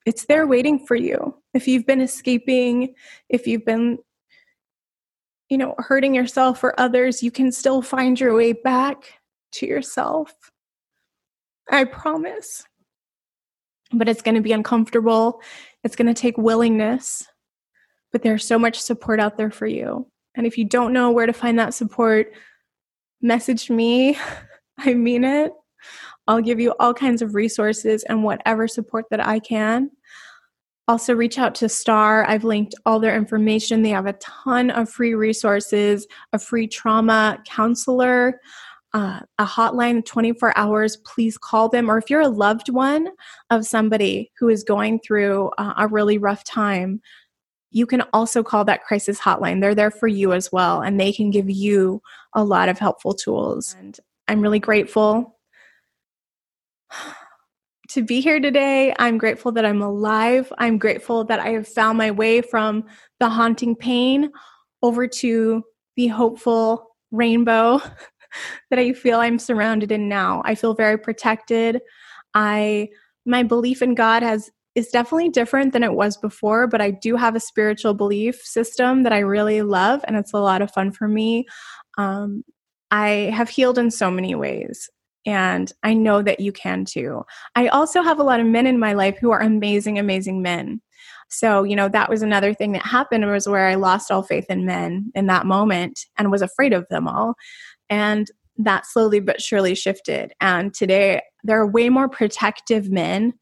It's 0.05 0.27
there 0.27 0.47
waiting 0.47 0.79
for 0.87 0.95
you. 0.95 1.35
If 1.55 1.69
you've 1.69 1.87
been 1.87 2.01
escaping, 2.01 2.95
if 3.29 3.47
you've 3.47 3.65
been 3.65 3.99
you 5.49 5.57
know, 5.57 5.75
hurting 5.79 6.15
yourself 6.15 6.63
or 6.63 6.79
others, 6.79 7.23
you 7.23 7.31
can 7.31 7.51
still 7.51 7.81
find 7.81 8.21
your 8.21 8.37
way 8.37 8.53
back 8.53 9.15
to 9.53 9.67
yourself. 9.67 10.35
I 11.71 11.85
promise 11.85 12.67
but 13.93 14.09
it's 14.09 14.23
going 14.23 14.35
to 14.35 14.41
be 14.41 14.53
uncomfortable. 14.53 15.41
It's 15.85 15.97
going 15.97 16.13
to 16.13 16.21
take 16.21 16.37
willingness, 16.37 17.27
but 18.13 18.23
there's 18.23 18.47
so 18.47 18.59
much 18.59 18.79
support 18.79 19.21
out 19.21 19.37
there 19.37 19.51
for 19.51 19.67
you. 19.67 20.07
And 20.35 20.47
if 20.47 20.59
you 20.59 20.65
don't 20.65 20.93
know 20.93 21.11
where 21.11 21.27
to 21.27 21.33
find 21.33 21.59
that 21.59 21.75
support, 21.75 22.33
message 23.21 23.71
me. 23.71 24.19
I 24.79 24.95
mean 24.95 25.25
it. 25.25 25.53
I'll 26.29 26.43
give 26.43 26.61
you 26.61 26.75
all 26.79 26.93
kinds 26.93 27.23
of 27.23 27.35
resources 27.35 28.05
and 28.05 28.23
whatever 28.23 28.69
support 28.69 29.07
that 29.11 29.27
I 29.27 29.39
can. 29.41 29.91
Also, 30.87 31.15
reach 31.15 31.39
out 31.39 31.55
to 31.57 31.69
STAR. 31.69 32.25
I've 32.29 32.45
linked 32.45 32.75
all 32.87 33.01
their 33.01 33.17
information. 33.17 33.83
They 33.83 33.91
have 33.91 34.07
a 34.07 34.15
ton 34.15 34.71
of 34.71 34.89
free 34.89 35.15
resources, 35.15 36.07
a 36.33 36.39
free 36.39 36.67
trauma 36.67 37.39
counselor, 37.47 38.41
uh, 38.95 39.21
a 39.39 39.45
hotline 39.45 40.05
24 40.05 40.57
hours, 40.57 40.97
please 40.99 41.37
call 41.37 41.69
them. 41.69 41.91
Or 41.91 41.99
if 41.99 42.09
you're 42.09 42.23
a 42.23 42.29
loved 42.29 42.71
one 42.71 43.09
of 43.51 43.67
somebody 43.67 44.31
who 44.39 44.49
is 44.49 44.65
going 44.65 45.01
through 45.01 45.51
uh, 45.59 45.75
a 45.77 45.89
really 45.89 46.17
rough 46.17 46.45
time, 46.45 47.01
you 47.71 47.85
can 47.85 48.03
also 48.15 48.43
call 48.43 48.65
that 48.65 48.85
crisis 48.85 49.21
hotline. 49.21 49.61
They're 49.61 49.75
there 49.75 49.91
for 49.91 50.09
you 50.09 50.33
as 50.33 50.51
well, 50.51 50.81
and 50.81 50.99
they 50.99 51.13
can 51.13 51.31
give 51.31 51.51
you 51.51 52.01
a 52.33 52.43
lot 52.43 52.71
of 52.71 52.79
helpful 52.79 53.13
tools. 53.13 53.77
And 53.79 53.99
I'm 54.27 54.41
really 54.41 54.59
grateful 54.59 55.38
to 57.89 58.03
be 58.03 58.21
here 58.21 58.39
today. 58.39 58.95
I'm 58.99 59.19
grateful 59.19 59.53
that 59.53 59.65
I'm 59.65 59.83
alive. 59.83 60.53
I'm 60.59 60.79
grateful 60.79 61.25
that 61.25 61.41
I 61.41 61.51
have 61.51 61.67
found 61.67 61.99
my 61.99 62.11
way 62.11 62.43
from 62.43 62.85
the 63.19 63.29
haunting 63.29 63.75
pain 63.75 64.31
over 64.83 65.07
to 65.07 65.65
the 65.97 66.09
hopeful 66.09 66.87
rainbow 67.11 67.81
that 68.71 68.79
I 68.79 68.93
feel 68.93 69.21
I'm 69.21 69.39
surrounded 69.39 69.91
in 69.91 70.09
now. 70.09 70.43
I 70.45 70.55
feel 70.55 70.75
very 70.75 70.99
protected. 70.99 71.81
I 72.35 72.89
my 73.25 73.43
belief 73.43 73.83
in 73.83 73.95
God 73.95 74.23
has 74.23 74.51
is 74.75 74.89
definitely 74.89 75.29
different 75.31 75.73
than 75.73 75.83
it 75.83 75.95
was 75.95 76.17
before, 76.17 76.69
but 76.69 76.81
I 76.81 76.93
do 76.93 77.17
have 77.17 77.35
a 77.35 77.41
spiritual 77.41 77.95
belief 77.95 78.37
system 78.43 79.03
that 79.03 79.13
I 79.13 79.19
really 79.19 79.63
love 79.63 80.05
and 80.07 80.17
it's 80.17 80.33
a 80.33 80.39
lot 80.39 80.63
of 80.63 80.71
fun 80.71 80.93
for 80.93 81.09
me. 81.09 81.47
Um, 81.97 82.45
I 82.91 83.33
have 83.35 83.49
healed 83.49 83.79
in 83.79 83.91
so 83.91 84.11
many 84.11 84.35
ways. 84.35 84.89
And 85.29 85.71
I 85.83 85.93
know 85.93 86.23
that 86.23 86.41
you 86.41 86.53
can 86.53 86.87
too. 86.87 87.23
I 87.55 87.69
also 87.69 88.01
have 88.01 88.19
a 88.19 88.23
lot 88.23 88.41
of 88.41 88.47
men 88.47 88.67
in 88.67 88.79
my 88.79 88.95
life 88.95 89.19
who 89.21 89.31
are 89.31 89.43
amazing, 89.43 89.99
amazing 89.99 90.41
men. 90.41 90.81
So, 91.29 91.65
you 91.65 91.77
know, 91.77 91.91
that 91.91 92.09
was 92.09 92.23
another 92.23 92.55
thing 92.55 92.73
that 92.73 92.87
happened 92.87 93.27
was 93.27 93.47
where 93.47 93.67
I 93.67 93.75
lost 93.75 94.11
all 94.11 94.23
faith 94.23 94.47
in 94.49 94.65
men 94.65 95.13
in 95.15 95.27
that 95.27 95.45
moment 95.45 96.07
and 96.17 96.31
was 96.31 96.41
afraid 96.41 96.73
of 96.73 96.87
them 96.89 97.07
all. 97.07 97.35
And 97.91 98.31
that 98.57 98.87
slowly 98.87 99.21
but 99.21 99.43
surely 99.43 99.75
shifted. 99.75 100.33
And 100.41 100.73
today 100.73 101.21
there 101.45 101.61
are 101.61 101.67
way 101.67 101.91
more 101.91 102.09
protective 102.09 102.91
men 102.91 103.35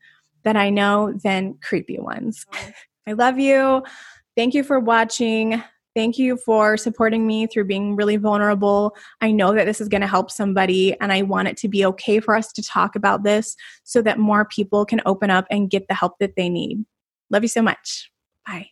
that 0.42 0.57
I 0.57 0.70
know 0.70 1.14
than 1.22 1.55
creepy 1.62 2.01
ones. 2.01 2.44
I 3.07 3.12
love 3.12 3.38
you. 3.38 3.85
Thank 4.37 4.55
you 4.55 4.64
for 4.64 4.81
watching. 4.81 5.62
Thank 5.96 6.18
you 6.18 6.37
for 6.37 6.76
supporting 6.76 7.26
me 7.26 7.46
through 7.46 7.64
being 7.64 7.96
really 7.96 8.18
vulnerable. 8.18 8.94
I 9.22 9.32
know 9.32 9.54
that 9.54 9.64
this 9.64 9.80
is 9.80 9.88
going 9.88 10.02
to 10.02 10.06
help 10.06 10.30
somebody, 10.30 10.94
and 11.00 11.11
I 11.11 11.22
want 11.22 11.48
it 11.48 11.56
to 11.56 11.68
be 11.68 11.87
okay 11.87 12.20
for 12.20 12.37
us 12.37 12.52
to 12.52 12.62
talk 12.62 12.96
about 12.96 13.22
this 13.22 13.56
so 13.82 14.02
that 14.02 14.18
more 14.18 14.44
people 14.44 14.85
can 14.85 15.00
open 15.06 15.30
up 15.30 15.46
and 15.50 15.70
get 15.70 15.88
the 15.88 15.94
help 15.94 16.18
that 16.20 16.37
they 16.37 16.50
need. 16.50 16.85
Love 17.30 17.42
you 17.44 17.48
so 17.48 17.62
much. 17.62 18.12
Bye. 18.46 18.68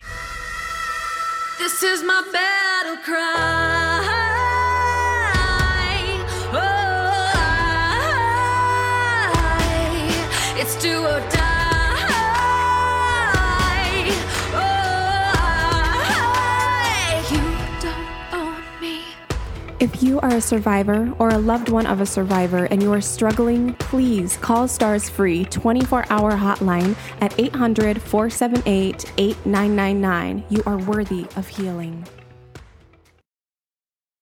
This 1.59 1.83
is 1.83 2.03
my 2.03 2.23
battle 2.31 2.99
cry. 3.03 4.11
Oh, 10.57 10.61
it's 10.61 10.77
do 10.77 11.07
or 11.07 11.21
die. 11.31 11.34
If 19.85 20.03
you 20.03 20.19
are 20.21 20.37
a 20.37 20.41
survivor 20.41 21.15
or 21.19 21.29
a 21.29 21.37
loved 21.37 21.69
one 21.69 21.85
of 21.85 22.01
a 22.01 22.07
survivor 22.07 22.65
and 22.65 22.83
you 22.83 22.91
are 22.95 23.03
struggling, 23.03 23.75
please 23.75 24.39
call 24.39 24.67
STARS 24.67 25.11
free 25.11 25.45
24 25.45 26.07
hour 26.09 26.33
hotline 26.33 26.97
at 27.21 27.39
800 27.39 28.01
478 28.01 29.13
8999. 29.19 30.45
You 30.49 30.63
are 30.65 30.79
worthy 30.79 31.27
of 31.37 31.47
healing. 31.49 32.07